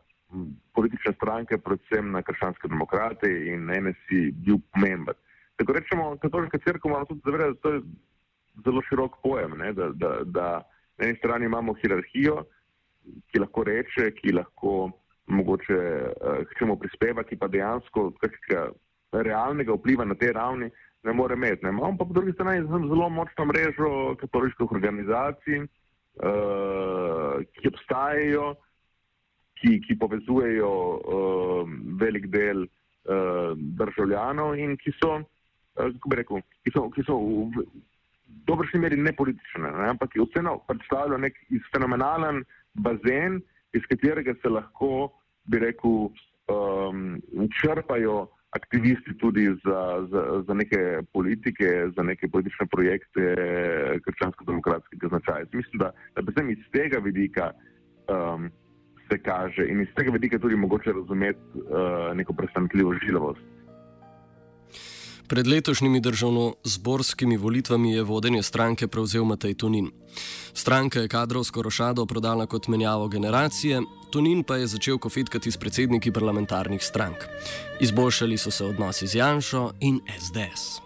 politične 0.76 1.14
stranke, 1.16 1.58
predvsem 1.58 2.12
na 2.12 2.22
krščanske 2.26 2.68
demokrate 2.68 3.30
in 3.52 3.70
NSI 3.72 4.32
bil 4.46 4.60
pomemben. 4.74 5.16
Tako 5.58 5.74
rečemo, 5.78 6.10
katoliška 6.22 6.60
crkva 6.66 6.92
moramo 6.92 7.10
tudi 7.10 7.22
zavedati, 7.26 7.54
da 7.54 7.62
to 7.62 7.74
je 7.74 7.82
zelo 8.66 8.82
širok 8.90 9.22
pojem, 9.24 9.56
ne, 9.58 9.72
da, 9.74 9.90
da, 9.94 10.12
da 10.26 10.48
na 10.98 11.08
eni 11.08 11.18
strani 11.18 11.46
imamo 11.46 11.74
hierarhijo, 11.82 12.42
ki 13.32 13.40
lahko 13.40 13.64
reče, 13.64 14.12
ki 14.18 14.36
lahko 14.36 14.74
mogoče 15.28 15.78
uh, 15.78 16.44
k 16.50 16.60
čemu 16.60 16.78
prispeva, 16.80 17.24
ki 17.24 17.40
pa 17.40 17.48
dejansko 17.48 18.12
kakega 18.22 18.68
realnega 19.12 19.76
vpliva 19.76 20.06
na 20.06 20.16
tej 20.16 20.34
ravni 20.36 20.70
ne 21.08 21.14
more 21.14 21.36
imeti. 21.36 21.66
Ne. 21.66 21.70
Imamo 21.70 21.98
pa 21.98 22.06
po 22.06 22.14
drugi 22.14 22.34
strani 22.36 22.68
zelo 22.68 23.10
močno 23.10 23.46
mrežo 23.46 23.90
katoliških 24.22 24.72
organizacij, 24.72 25.64
uh, 25.64 27.44
ki 27.56 27.72
obstajajo, 27.72 28.54
ki, 29.58 29.80
ki 29.88 29.98
povezujejo 30.00 30.72
uh, 30.72 31.76
velik 32.02 32.30
del 32.34 32.66
uh, 32.68 33.54
državljanov 33.80 34.58
in 34.60 34.78
ki 34.78 34.94
so, 35.00 35.18
uh, 35.18 35.92
kako 35.96 36.12
bi 36.12 36.22
rekel, 36.22 36.44
ki 36.66 36.76
so, 36.76 36.88
ki 36.94 37.06
so 37.08 37.18
v, 37.18 37.50
v 37.56 37.68
dobršni 38.48 38.84
meri 38.84 39.00
nepolitične, 39.02 39.72
ne, 39.72 39.92
ampak 39.94 40.16
vseeno 40.16 40.60
predstavljajo 40.68 41.24
nek 41.24 41.40
fenomenalen 41.72 42.44
bazen, 42.84 43.42
iz 43.76 43.84
katerega 43.90 44.36
se 44.42 44.50
lahko, 44.52 45.10
bi 45.48 45.60
rekel, 45.64 46.10
um, 46.52 47.18
črpajo 47.60 48.28
aktivisti 48.52 49.18
tudi 49.18 49.46
za, 49.66 50.08
za, 50.12 50.44
za 50.48 50.54
neke 50.54 51.02
politike, 51.14 51.90
za 51.96 52.04
neke 52.04 52.28
politične 52.28 52.66
projekte 52.72 53.36
krščansko-demokratskega 54.06 55.08
značaja. 55.08 55.46
Mislim, 55.54 55.80
da, 55.80 55.92
da 56.16 56.22
predvsem 56.22 56.50
iz 56.50 56.64
tega 56.72 57.00
vidika 57.04 57.52
um, 58.08 58.50
se 59.10 59.18
kaže 59.18 59.68
in 59.68 59.82
iz 59.82 59.92
tega 59.96 60.12
vidika 60.12 60.40
tudi 60.40 60.56
mogoče 60.56 60.92
razumeti 60.92 61.40
uh, 61.56 62.16
neko 62.16 62.34
presenetljivo 62.34 62.94
žilavost. 63.06 63.57
Pred 65.28 65.48
letošnjimi 65.48 66.00
državno-zborskimi 66.00 67.38
volitvami 67.38 67.92
je 67.92 68.04
vodenje 68.04 68.44
stranke 68.44 68.88
prevzel 68.88 69.24
Matej 69.24 69.54
Tunin. 69.54 69.92
Stranka 70.54 71.00
je 71.00 71.08
kadrovsko 71.08 71.62
rošado 71.62 72.06
prodala 72.06 72.46
kot 72.46 72.68
menjavo 72.68 73.08
generacije, 73.08 73.82
Tunin 74.12 74.44
pa 74.44 74.56
je 74.56 74.68
začel 74.68 74.98
kofitkati 74.98 75.52
s 75.52 75.58
predsedniki 75.58 76.12
parlamentarnih 76.12 76.84
strank. 76.84 77.28
Izboljšali 77.80 78.38
so 78.38 78.52
se 78.52 78.66
odnosi 78.66 79.08
z 79.08 79.16
Janšo 79.16 79.72
in 79.80 80.00
SDS. 80.20 80.80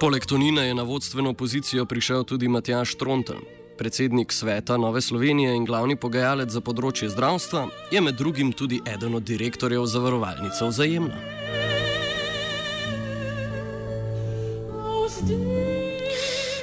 Poleg 0.00 0.26
Tonina 0.26 0.62
je 0.62 0.74
na 0.74 0.82
vodstveno 0.82 1.34
pozicijo 1.34 1.86
prišel 1.86 2.24
tudi 2.24 2.48
Matjaš 2.48 2.94
Trontel. 2.94 3.57
Predsednik 3.78 4.32
sveta 4.32 4.76
Nove 4.76 5.00
Slovenije 5.00 5.54
in 5.54 5.64
glavni 5.64 5.94
pogajalec 5.94 6.50
za 6.50 6.58
področje 6.58 7.12
zdravstva 7.12 7.60
je 7.94 8.00
med 8.02 8.16
drugim 8.18 8.50
tudi 8.50 8.80
eden 8.82 9.14
od 9.14 9.22
direktorjev 9.22 9.84
zavarovalnice 9.86 10.66
vzajemna. 10.66 11.20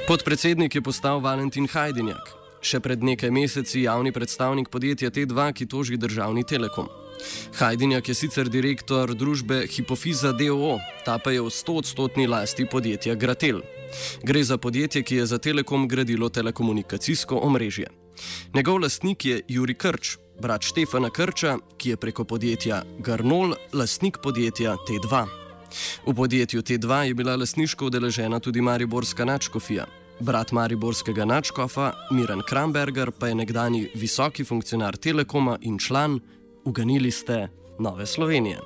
Podpredsednik 0.06 0.76
je 0.76 0.82
postal 0.84 1.22
Valentin 1.24 1.64
Hajdinjak, 1.72 2.28
še 2.60 2.82
pred 2.84 3.00
nekaj 3.00 3.32
meseci 3.32 3.86
javni 3.86 4.12
predstavnik 4.12 4.68
podjetja 4.68 5.08
T2, 5.08 5.48
ki 5.56 5.68
toži 5.72 5.96
državni 5.96 6.44
telekom. 6.44 6.92
Hajdinjak 7.56 8.12
je 8.12 8.18
sicer 8.18 8.52
direktor 8.52 9.14
družbe 9.16 9.64
Hipofiza 9.72 10.36
DOO, 10.36 10.76
ta 11.08 11.16
pa 11.16 11.32
je 11.32 11.40
v 11.40 11.48
100-odstotni 11.48 12.28
lasti 12.28 12.68
podjetja 12.68 13.16
Gratel. 13.16 13.64
Gre 14.22 14.44
za 14.44 14.58
podjetje, 14.58 15.02
ki 15.02 15.16
je 15.16 15.26
za 15.26 15.38
Telekom 15.38 15.88
gradilo 15.88 16.28
telekomunikacijsko 16.28 17.36
omrežje. 17.36 17.86
Njegov 18.54 18.78
lastnik 18.78 19.24
je 19.24 19.40
Juri 19.48 19.74
Krč, 19.74 20.16
brat 20.40 20.62
Štefana 20.62 21.10
Krča, 21.10 21.58
ki 21.76 21.90
je 21.90 21.96
preko 21.96 22.24
podjetja 22.24 22.82
Garnol 22.98 23.54
lastnik 23.72 24.18
podjetja 24.22 24.76
T2. 24.88 25.26
V 26.06 26.14
podjetju 26.14 26.62
T2 26.62 27.00
je 27.00 27.14
bila 27.14 27.36
lasniško 27.36 27.86
udeležena 27.86 28.40
tudi 28.40 28.60
Mariborska 28.60 29.24
načkofija. 29.24 29.86
Brat 30.20 30.52
Mariborskega 30.52 31.24
načkofa 31.24 31.92
Miran 32.10 32.42
Kramberger 32.48 33.10
pa 33.10 33.28
je 33.28 33.34
nekdani 33.34 33.88
visoki 33.94 34.44
funkcionar 34.44 34.96
Telekoma 34.96 35.58
in 35.60 35.78
član, 35.78 36.20
uganili 36.64 37.10
ste, 37.10 37.48
Nove 37.78 38.06
Slovenije. 38.06 38.58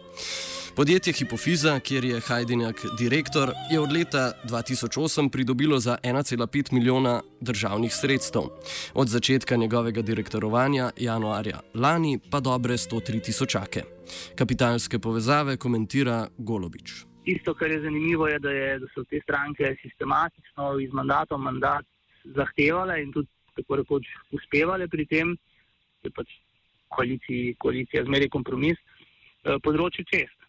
Podjetje 0.80 1.12
Hipofiza, 1.12 1.80
kjer 1.80 2.04
je 2.04 2.20
Hajdinjak 2.20 2.76
direktor, 2.98 3.50
je 3.72 3.80
od 3.80 3.92
leta 3.92 4.32
2008 4.44 5.28
pridobilo 5.30 5.78
za 5.78 5.96
1,5 6.02 6.72
milijona 6.72 7.20
državnih 7.40 7.92
sredstev. 7.94 8.42
Od 8.94 9.08
začetka 9.08 9.56
njegovega 9.56 10.02
direktorovanja, 10.02 10.90
januarja 10.96 11.60
lani, 11.74 12.18
pa 12.30 12.40
dobre 12.40 12.74
103 12.74 13.24
tisočake. 13.24 13.82
Kapitalske 14.34 14.98
povezave 14.98 15.56
komentira 15.56 16.28
Golobič. 16.38 17.04
Tisto, 17.24 17.54
kar 17.54 17.70
je 17.70 17.80
zanimivo, 17.80 18.28
je, 18.28 18.38
da, 18.38 18.50
je, 18.50 18.78
da 18.78 18.86
so 18.94 19.04
te 19.04 19.20
stranke 19.22 19.76
sistematično 19.82 20.78
iz 20.80 20.92
mandata 20.92 21.34
v 21.34 21.38
mandat 21.38 21.84
zahtevale 22.24 23.02
in 23.02 23.12
tudi 23.12 23.28
tako 23.56 23.76
rekoč 23.76 24.08
uspevale 24.32 24.88
pri 24.88 25.06
tem, 25.06 25.36
da 26.02 26.08
je 26.08 26.16
pač 26.16 26.36
koalicija 27.58 28.04
zmeri 28.04 28.32
kompromis, 28.32 28.78
eh, 29.44 29.60
področju 29.60 30.08
cest 30.08 30.39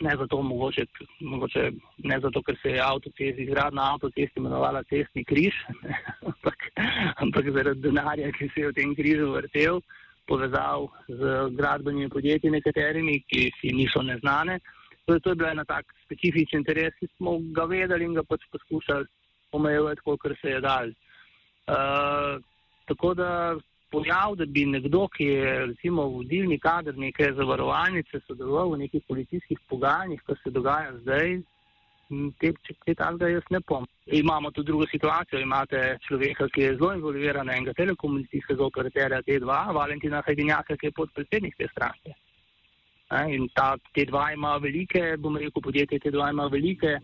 ne 0.00 0.16
zato, 0.18 0.42
mogoče, 0.42 0.84
mogoče 1.20 1.70
ne 1.98 2.18
zato, 2.20 2.42
ker 2.42 2.56
se 2.62 2.70
je 2.70 2.80
avtocest 2.80 3.38
izgradna 3.38 3.92
avtocest 3.94 4.36
imenovala 4.36 4.82
cestni 4.82 5.24
križ, 5.24 5.54
ampak, 6.30 6.68
ampak 7.16 7.50
zaradi 7.56 7.80
denarja, 7.80 8.32
ki 8.38 8.48
se 8.54 8.60
je 8.60 8.70
v 8.70 8.76
tem 8.78 8.94
križu 8.96 9.30
vrtel, 9.32 9.80
povezal 10.26 10.88
z 11.08 11.50
gradbenimi 11.58 12.08
podjetji 12.08 12.50
nekaterimi, 12.50 13.20
ki 13.28 13.50
si 13.60 13.74
niso 13.74 14.02
neznane. 14.02 14.60
To 15.06 15.14
je, 15.14 15.20
to 15.20 15.34
bil 15.34 15.48
en 15.50 15.64
tak 15.66 15.84
specifičen 16.04 16.62
interes, 16.62 16.94
ki 17.00 17.08
smo 17.16 17.38
ga 17.56 17.66
vedeli 17.66 18.06
in 18.06 18.14
ga 18.14 18.22
pač 18.22 18.46
poskušali 18.54 19.06
omejevati, 19.52 20.04
kolikor 20.04 20.34
se 20.40 20.54
je 20.54 20.60
dal. 20.60 20.92
Uh, 21.66 22.38
tako 22.86 23.14
da 23.14 23.30
pojav, 23.92 24.36
da 24.40 24.46
bi 24.46 24.64
nekdo, 24.66 25.06
ki 25.12 25.24
je 25.24 25.54
recimo 25.66 26.08
vodilni 26.16 26.58
kader 26.58 26.98
neke 26.98 27.32
zavarovalnice, 27.36 28.22
sodeloval 28.26 28.74
v 28.74 28.84
nekih 28.86 29.04
policijskih 29.08 29.60
pogajanjih, 29.68 30.22
kar 30.26 30.38
se 30.42 30.50
dogaja 30.50 30.94
zdaj, 31.02 31.36
te, 32.40 32.52
če 32.66 32.76
kaj 32.84 32.96
takega 33.00 33.30
jaz 33.34 33.46
ne 33.54 33.60
pom. 33.68 33.86
Imamo 34.18 34.50
tudi 34.50 34.70
drugo 34.70 34.88
situacijo, 34.90 35.40
imate 35.40 35.82
človeka, 36.06 36.48
ki 36.54 36.66
je 36.66 36.74
zelo 36.76 36.92
involviran 36.96 37.50
enega 37.52 37.76
telekomunikacijskega 37.78 38.66
operaterja 38.66 39.22
T2, 39.28 39.62
Valentina 39.78 40.22
Hajdinjaka, 40.26 40.76
ki 40.76 40.90
je 40.90 40.98
podpredsednik 40.98 41.56
te 41.58 41.68
stranke. 41.72 42.16
In 43.28 43.48
ta 43.52 43.74
T2 43.96 44.24
ima 44.34 44.56
velike, 44.56 45.16
bom 45.20 45.36
rekel, 45.36 45.62
podjetje 45.62 46.00
T2 46.06 46.30
ima 46.32 46.48
velike 46.52 46.96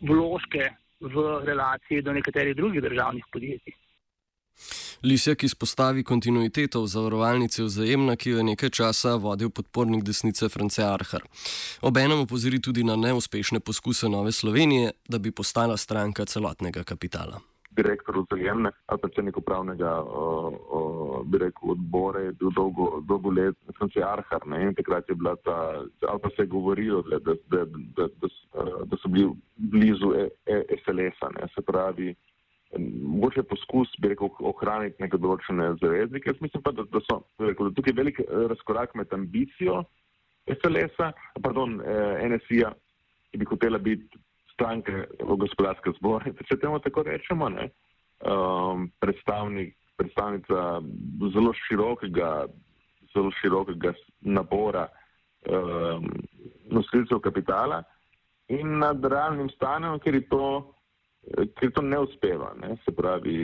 vložke 0.00 0.70
v 1.02 1.24
relaciji 1.44 2.02
do 2.02 2.12
nekaterih 2.16 2.56
drugih 2.56 2.82
državnih 2.82 3.24
podjetij. 3.32 3.81
Lisjak 5.04 5.42
izpostavi 5.42 6.04
kontinuiteto 6.04 6.82
v 6.82 6.86
zavarovalnici 6.86 7.62
vzajemna, 7.62 8.14
ki 8.16 8.30
jo 8.30 8.36
je 8.38 8.44
nekaj 8.44 8.70
časa 8.70 9.16
vodil 9.18 9.50
podpornik 9.50 10.04
desnice 10.06 10.46
France 10.48 10.78
Arhar. 10.78 11.24
Obenem 11.82 12.22
opozori 12.22 12.60
tudi 12.62 12.84
na 12.86 12.94
neuspešne 12.96 13.60
poskuse 13.60 14.08
Nove 14.08 14.32
Slovenije, 14.32 14.92
da 15.08 15.18
bi 15.18 15.34
postala 15.34 15.76
stranka 15.76 16.24
celotnega 16.24 16.84
kapitala. 16.84 17.42
Direktor 17.70 18.14
vzajemne 18.22 18.70
ali 18.86 19.00
predsednik 19.00 19.36
upravnega 19.36 19.90
bi 21.26 21.38
rekel, 21.38 21.70
odbora 21.74 22.20
je 22.20 22.32
bil 22.32 22.50
dolgo, 22.54 23.02
dolgo 23.08 23.30
let 23.30 23.56
France 23.78 23.98
Arhar 24.06 24.46
ne? 24.46 24.62
in 24.68 24.74
takrat 24.74 25.08
je 25.08 25.14
bila 25.14 25.34
ta, 25.36 25.82
ali 26.08 26.20
pa 26.22 26.28
se 26.36 26.42
je 26.42 26.46
govorilo, 26.46 27.02
da, 27.02 27.18
da, 27.18 27.34
da, 27.50 27.64
da, 27.96 28.06
da, 28.22 28.28
da 28.84 28.96
so 29.02 29.08
bili 29.08 29.34
blizu 29.56 30.14
SLS-a, 30.84 31.32
e, 31.42 31.48
se 31.54 31.62
pravi 31.62 32.14
mogoče 32.78 33.42
poskus, 33.42 33.90
bi 34.00 34.12
rekel, 34.12 34.30
ohraniti 34.48 35.02
neke 35.02 35.18
določene 35.20 35.72
zaveznike. 35.80 36.32
Jaz 36.32 36.40
mislim 36.44 36.62
pa, 36.64 36.72
da, 36.76 36.86
da 36.88 37.02
so 37.04 37.20
rekel, 37.42 37.68
da 37.68 37.76
tukaj 37.76 37.96
velik 37.96 38.20
eh, 38.22 38.30
razkorak 38.52 38.94
med 38.98 39.12
ambicijo 39.12 39.82
SLS-a, 40.50 41.12
pardon, 41.42 41.78
eh, 41.80 42.24
NSI-ja, 42.28 42.72
ki 43.30 43.40
bi 43.40 43.48
hotela 43.48 43.78
biti 43.82 44.20
stranke 44.54 45.06
v 45.20 45.36
gospodarske 45.44 45.94
zbore, 45.98 46.32
če 46.48 46.58
temu 46.60 46.80
tako 46.82 47.06
rečemo, 47.08 47.48
ne, 47.52 47.68
um, 48.24 48.88
predstavnik, 49.02 49.76
predstavnica 50.00 50.80
zelo 51.34 51.52
širokega, 51.66 52.32
zelo 53.12 53.32
širokega 53.40 53.92
nabora 54.24 54.86
um, 55.46 56.08
nosilcev 56.72 57.20
kapitala 57.22 57.82
in 58.52 58.78
nad 58.80 59.04
realnim 59.04 59.50
stanjem, 59.52 59.98
ker 60.02 60.16
je 60.16 60.24
to 60.30 60.46
ker 61.58 61.70
to 61.74 61.82
ne 61.82 61.98
uspeva. 61.98 62.54
Ne? 62.60 62.76
Se 62.84 62.92
pravi, 62.92 63.36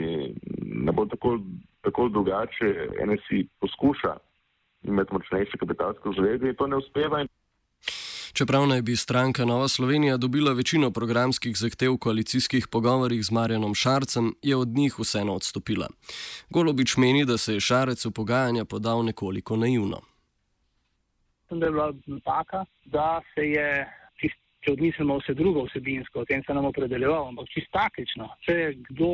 ne 0.61 0.91
bo 0.91 1.05
tako, 1.05 1.39
tako 1.81 2.09
drugače, 2.09 2.73
NSI 3.05 3.47
poskuša 3.59 4.17
imeti 4.83 5.13
močnejše 5.13 5.57
kapitalske 5.57 6.09
zveze 6.17 6.49
in 6.49 6.55
to 6.55 6.67
ne 6.67 6.77
uspeva. 6.77 7.25
Čeprav 8.33 8.67
naj 8.67 8.81
bi 8.81 8.95
stranka 8.95 9.45
Nova 9.45 9.67
Slovenija 9.67 10.17
dobila 10.17 10.53
večino 10.53 10.91
programskih 10.91 11.57
zahtev 11.57 11.93
v 11.93 11.97
koalicijskih 11.97 12.67
pogovorjih 12.67 13.23
z 13.25 13.31
Marjanom 13.31 13.75
Šarcem, 13.75 14.33
je 14.41 14.55
od 14.55 14.67
njih 14.67 14.99
vseeno 14.99 15.33
odstopila. 15.33 15.87
Golobič 16.49 16.97
meni, 16.97 17.25
da 17.25 17.37
se 17.37 17.53
je 17.53 17.59
Šarec 17.59 18.05
v 18.05 18.11
pogajanja 18.11 18.65
podal 18.65 19.03
nekoliko 19.05 19.57
naivno. 19.57 20.01
Da 21.49 21.65
je 21.65 21.71
bila 21.71 21.93
napaka, 22.05 22.65
da 22.85 23.21
se 23.33 23.41
je 23.41 23.98
če 24.63 24.73
odmislimo 24.75 25.17
vse 25.19 25.33
drugo 25.33 25.63
vsebinsko, 25.67 26.21
o 26.21 26.27
tem 26.27 26.43
se 26.43 26.53
nam 26.53 26.67
opredeljeval, 26.69 27.29
ampak 27.31 27.49
čisto 27.53 27.71
taktično, 27.77 28.27
če 28.45 28.55
je 28.57 28.71
kdo 28.89 29.11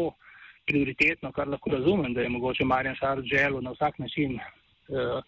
prioritetno, 0.65 1.31
kar 1.31 1.47
lahko 1.47 1.69
razumem, 1.75 2.13
da 2.13 2.21
je 2.21 2.29
mogoče 2.34 2.65
Marjan 2.65 2.95
Šarc 2.97 3.27
želel 3.29 3.62
na 3.62 3.75
vsak 3.75 3.99
način 3.99 4.39
eh, 4.39 5.21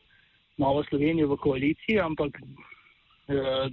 Novo 0.58 0.84
Slovenijo 0.90 1.30
v 1.34 1.38
koaliciji, 1.38 2.00
ampak 2.02 2.40
eh, 2.42 3.70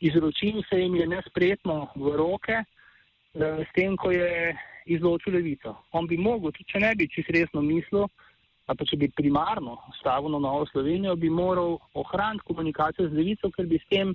izročil 0.00 0.62
se 0.68 0.80
jim 0.80 0.94
je 0.96 1.06
nespretno 1.06 1.88
v 1.96 2.16
roke 2.16 2.62
eh, 2.62 3.64
s 3.66 3.74
tem, 3.74 3.96
ko 3.96 4.10
je 4.10 4.56
izločil 4.86 5.34
levico. 5.34 5.74
On 5.92 6.06
bi 6.06 6.16
mogel, 6.16 6.52
tudi 6.52 6.70
če 6.72 6.82
ne 6.82 6.94
bi 6.94 7.10
čist 7.10 7.30
resno 7.30 7.62
mislil, 7.62 8.06
a 8.70 8.74
pa 8.78 8.86
če 8.86 8.96
bi 8.96 9.10
primarno 9.10 9.76
stavil 9.98 10.30
na 10.30 10.38
Novo 10.38 10.66
Slovenijo, 10.70 11.16
bi 11.18 11.30
moral 11.30 11.78
ohraniti 11.98 12.46
komunikacijo 12.46 13.08
z 13.08 13.18
levico, 13.18 13.50
ker 13.50 13.66
bi 13.66 13.82
s 13.82 13.88
tem 13.90 14.14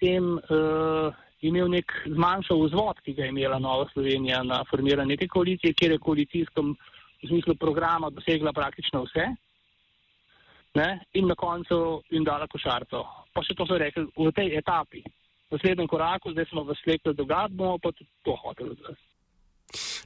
tem 0.00 0.36
uh, 0.36 1.14
imel 1.40 1.70
nek 1.70 1.92
zmanjšal 2.06 2.62
vzvod, 2.66 3.00
ki 3.04 3.14
ga 3.16 3.26
je 3.26 3.32
imela 3.34 3.58
Nova 3.58 3.88
Slovenija 3.92 4.42
na 4.42 4.62
formiranje 4.70 5.16
te 5.16 5.28
koalicije, 5.28 5.74
kjer 5.74 5.96
je 5.96 6.04
koalicijskem 6.04 6.76
v 7.22 7.28
smislu 7.28 7.54
programa 7.54 8.10
dosegla 8.10 8.52
praktično 8.52 9.04
vse 9.06 9.26
ne, 10.76 11.00
in 11.12 11.26
na 11.26 11.34
koncu 11.34 12.02
jim 12.10 12.24
dala 12.24 12.46
košarco. 12.46 13.02
Pa 13.32 13.42
še 13.44 13.56
to 13.56 13.66
so 13.68 13.78
rekli 13.80 14.04
v 14.12 14.32
tej 14.36 14.56
etapi. 14.60 15.02
V 15.46 15.56
naslednjem 15.56 15.88
koraku, 15.88 16.32
zdaj 16.34 16.48
smo 16.50 16.66
v 16.66 16.76
slektu 16.82 17.14
dogad, 17.16 17.54
bomo 17.54 17.78
pa 17.78 17.92
tudi 17.96 18.10
to 18.26 18.34
hoteli 18.42 18.76
zdaj. 18.80 18.96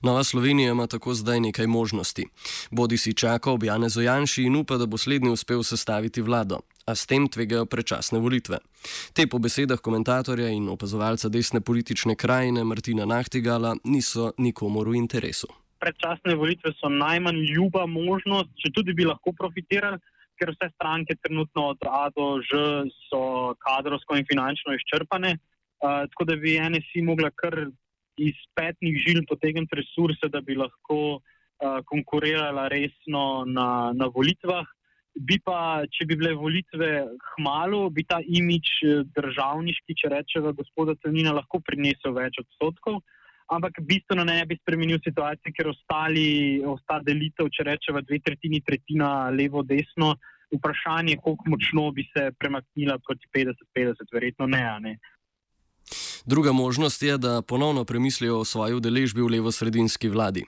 Nova 0.02 0.24
Slovenija 0.24 0.72
ima 0.72 0.86
tako 0.86 1.14
zdaj 1.14 1.40
nekaj 1.40 1.66
možnosti. 1.66 2.24
Bodi 2.70 2.96
si 2.96 3.14
čaka 3.14 3.52
ob 3.52 3.64
Janezu 3.64 4.00
Janši 4.00 4.46
in 4.48 4.56
upa, 4.56 4.78
da 4.80 4.86
bo 4.86 4.98
slednji 4.98 5.30
uspel 5.30 5.62
sestaviti 5.62 6.22
vlado, 6.22 6.60
a 6.86 6.94
s 6.94 7.06
tem 7.06 7.28
tvegajo 7.28 7.66
predčasne 7.66 8.18
volitve. 8.18 8.58
Te 9.12 9.26
po 9.26 9.38
besedah 9.38 9.80
komentatorja 9.80 10.48
in 10.48 10.68
opazovalca 10.68 11.28
desne 11.28 11.60
politične 11.60 12.16
krajine 12.16 12.64
Martina 12.64 13.04
Nahtigala 13.04 13.76
niso 13.84 14.32
nikomor 14.38 14.88
v 14.88 14.96
interesu. 15.00 15.48
Predčasne 15.80 16.36
volitve 16.36 16.72
so 16.76 16.88
najmanj 16.92 17.40
ljuba 17.56 17.86
možnost, 17.88 18.52
če 18.60 18.72
tudi 18.76 18.92
bi 18.92 19.08
lahko 19.08 19.32
profitirali, 19.32 20.00
ker 20.40 20.52
vse 20.52 20.70
stranke 20.74 21.16
trenutno 21.20 21.72
od 21.72 21.84
A 21.84 22.08
do 22.16 22.40
Ž 22.40 22.88
so 23.08 23.52
kadrovsko 23.60 24.16
in 24.16 24.28
finančno 24.28 24.76
izčrpane. 24.76 25.36
Uh, 25.80 26.04
tako 26.12 26.24
da 26.28 26.36
bi 26.36 26.60
NSI 26.60 27.04
mogla 27.04 27.30
kar 27.32 27.56
iz 28.20 28.36
petnih 28.56 28.96
žil 29.00 29.24
potegniti 29.28 29.76
resurse, 29.80 30.28
da 30.28 30.40
bi 30.44 30.56
lahko 30.56 31.20
uh, 31.20 31.80
konkurirala 31.88 32.68
resno 32.68 33.44
na, 33.48 33.92
na 33.96 34.08
volitvah. 34.12 34.68
Bi 35.14 35.40
pa, 35.42 35.82
če 35.90 36.06
bi 36.06 36.16
bile 36.20 36.32
volitve 36.38 36.90
hmalo, 37.32 37.88
bi 37.90 38.04
ta 38.06 38.20
imič 38.22 38.70
državniški, 39.16 39.96
če 39.98 40.10
rečemo, 40.12 40.52
gospoda 40.54 40.94
Tonina, 41.02 41.34
lahko 41.34 41.58
prinesel 41.66 42.14
več 42.14 42.38
odstotkov, 42.40 43.00
ampak 43.50 43.82
bistveno 43.82 44.24
ne 44.24 44.38
bi 44.46 44.58
spremenil 44.60 45.00
situacije, 45.02 45.52
ker 45.56 45.72
ostali, 45.72 46.62
ostala 46.62 47.02
delitev, 47.06 47.50
če 47.50 47.66
rečemo, 47.72 48.04
dve 48.06 48.20
tretjini, 48.22 48.62
tretjina 48.66 49.30
levo, 49.34 49.66
desno. 49.66 50.14
Vprašanje, 50.50 51.14
koliko 51.22 51.46
močno 51.46 51.82
bi 51.94 52.02
se 52.10 52.24
premaknila 52.34 52.96
proti 53.06 53.28
50-50, 53.36 54.08
verjetno 54.14 54.48
ne. 54.50 54.62
ne. 54.82 54.94
Druga 56.30 56.52
možnost 56.52 57.02
je, 57.02 57.18
da 57.18 57.42
ponovno 57.42 57.84
premislijo 57.84 58.38
o 58.38 58.44
svoji 58.44 58.74
udeležbi 58.74 59.22
v 59.22 59.30
levo-sredinski 59.34 60.08
vladi. 60.08 60.44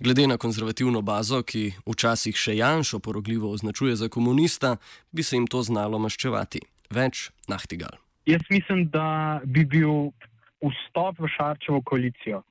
Glede 0.00 0.26
na 0.26 0.36
konzervativno 0.36 1.00
bazo, 1.02 1.38
ki 1.42 1.72
včasih 1.88 2.36
še 2.36 2.56
Janšo 2.56 2.98
porogljivo 3.00 3.48
označuje 3.50 3.96
za 3.96 4.08
komunista, 4.12 4.76
bi 5.12 5.22
se 5.22 5.36
jim 5.36 5.46
to 5.46 5.62
znalo 5.62 5.98
maščevati. 5.98 6.60
Več 6.90 7.30
nahtigal. 7.48 7.96
Jaz 8.28 8.44
mislim, 8.50 8.84
da 8.92 9.40
bi 9.44 9.64
bil 9.64 10.12
vstop 10.60 11.24
v 11.24 11.32
Šarčevo 11.36 11.80
koalicijo 11.80 12.42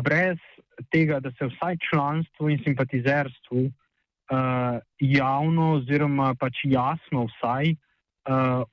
brez 0.00 0.40
tega, 0.88 1.20
da 1.20 1.34
se 1.36 1.50
vsaj 1.52 1.76
članstvo 1.90 2.48
in 2.48 2.64
simpatizerstvo 2.64 3.66
uh, 3.66 4.80
javno 4.96 5.74
oziroma 5.76 6.32
pač 6.40 6.64
jasno 6.64 7.28
vsaj 7.34 7.74
uh, 7.76 7.84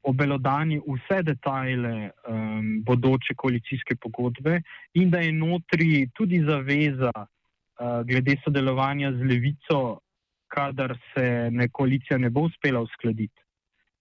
obelodani 0.03 0.79
vse 0.79 1.23
detajle 1.23 2.09
um, 2.27 2.83
bodoče 2.83 3.33
koalicijske 3.35 3.95
pogodbe 3.95 4.61
in 4.93 5.09
da 5.09 5.19
je 5.19 5.31
notri 5.31 6.09
tudi 6.13 6.43
zaveza 6.43 7.11
uh, 7.15 8.03
glede 8.05 8.35
sodelovanja 8.43 9.11
z 9.11 9.23
levico, 9.23 9.99
kadar 10.47 10.97
se 11.13 11.49
ne 11.51 11.69
koalicija 11.69 12.17
ne 12.17 12.29
bo 12.29 12.41
uspela 12.41 12.81
uskladiti. 12.81 13.41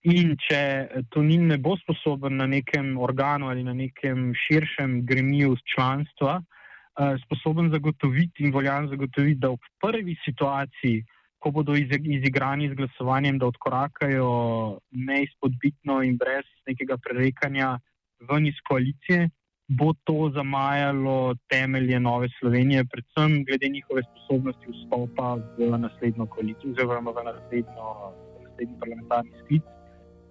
In 0.02 0.36
če 0.38 0.88
to 1.10 1.22
ni 1.22 1.38
ne 1.38 1.58
bo 1.58 1.76
sposoben 1.76 2.36
na 2.36 2.46
nekem 2.46 2.98
organu 2.98 3.48
ali 3.48 3.64
na 3.64 3.74
nekem 3.74 4.32
širšem 4.34 5.00
gremiju 5.06 5.56
članstva, 5.74 6.40
uh, 6.42 7.14
sposoben 7.24 7.70
zagotoviti 7.70 8.44
in 8.44 8.52
voljan 8.52 8.88
zagotoviti, 8.88 9.40
da 9.40 9.50
v 9.54 9.58
prvi 9.80 10.16
situaciji 10.24 11.04
ko 11.46 11.52
bodo 11.54 11.76
izigrani 12.18 12.66
z 12.68 12.74
glasovanjem, 12.74 13.38
da 13.38 13.46
odkorakajo 13.46 14.30
neizpodbitno 14.90 16.00
in 16.02 16.16
brez 16.18 16.46
nekega 16.66 16.96
prerekanja 16.98 17.68
ven 18.30 18.48
iz 18.50 18.58
koalicije, 18.68 19.28
bo 19.78 19.92
to 20.08 20.30
zamajalo 20.34 21.36
temelje 21.52 22.00
Nove 22.00 22.28
Slovenije, 22.38 22.84
predvsem 22.90 23.44
glede 23.46 23.68
njihove 23.68 24.02
sposobnosti 24.08 24.72
vstopa 24.72 25.36
v 25.58 25.78
naslednjo 25.78 26.26
koalicijo 26.26 26.72
oziroma 26.72 27.14
v 27.14 27.24
naslednjo, 27.30 27.86
naslednji 28.48 28.80
parlamentarni 28.80 29.32
sklic, 29.44 29.70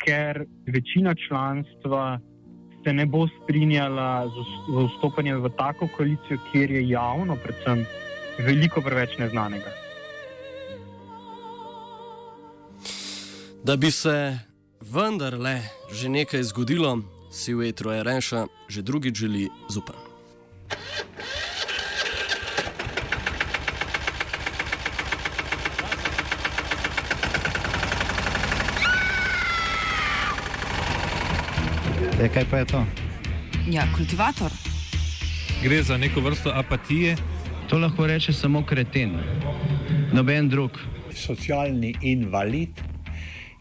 ker 0.04 0.43
večina 0.67 1.15
članstva 1.28 2.19
se 2.84 2.93
ne 2.93 3.06
bo 3.06 3.23
strinjala 3.38 4.28
z 4.28 4.45
vstopanjem 4.91 5.41
v 5.47 5.54
tako 5.63 5.88
koalicijo, 5.95 6.43
kjer 6.51 6.71
je 6.71 6.84
javno 6.89 7.39
predvsem 7.43 7.88
veliko 8.43 8.84
preveč 8.84 9.17
neznanega. 9.23 9.85
Da 13.65 13.75
bi 13.75 13.91
se 13.91 14.39
vendarle 14.93 15.62
že 15.93 16.10
nekaj 16.10 16.43
zgodilo, 16.43 17.01
si 17.34 17.54
v 17.54 17.73
etru 17.73 17.89
je 17.89 18.04
reša, 18.04 18.45
že 18.69 18.86
drugi 18.86 19.10
želi 19.10 19.49
zupan. 19.73 19.97
E, 32.21 32.30
kaj 32.30 32.45
pa 32.45 32.58
je 32.58 32.65
to? 32.65 32.86
Ja, 33.65 33.89
kultivator. 33.97 34.54
Gre 35.63 35.84
za 35.84 35.97
neko 35.97 36.21
vrsto 36.21 36.54
apatije. 36.54 37.17
To 37.69 37.82
lahko 37.82 38.06
reče 38.08 38.34
samo 38.34 38.62
kreten, 38.65 39.17
noben 40.13 40.49
drug. 40.49 40.78
Socialni 41.17 41.95
invalid 42.01 42.85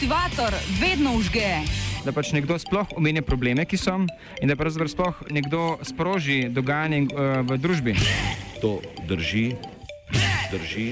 Kultivator 0.00 0.54
vedno 0.80 1.10
užge. 1.12 1.60
Da 2.08 2.12
pač 2.16 2.30
nekdo 2.32 2.56
sploh 2.56 2.88
omenja 2.96 3.20
probleme, 3.20 3.66
ki 3.68 3.76
so, 3.76 3.98
in 4.40 4.48
da 4.48 4.56
pravzaprav 4.56 4.88
sploh 4.88 5.18
nekdo 5.28 5.76
sproži 5.84 6.48
dogajanje 6.48 7.02
uh, 7.12 7.44
v 7.44 7.58
družbi. 7.60 7.92
To 8.64 8.78
drži, 9.04 9.60
drži. 10.48 10.86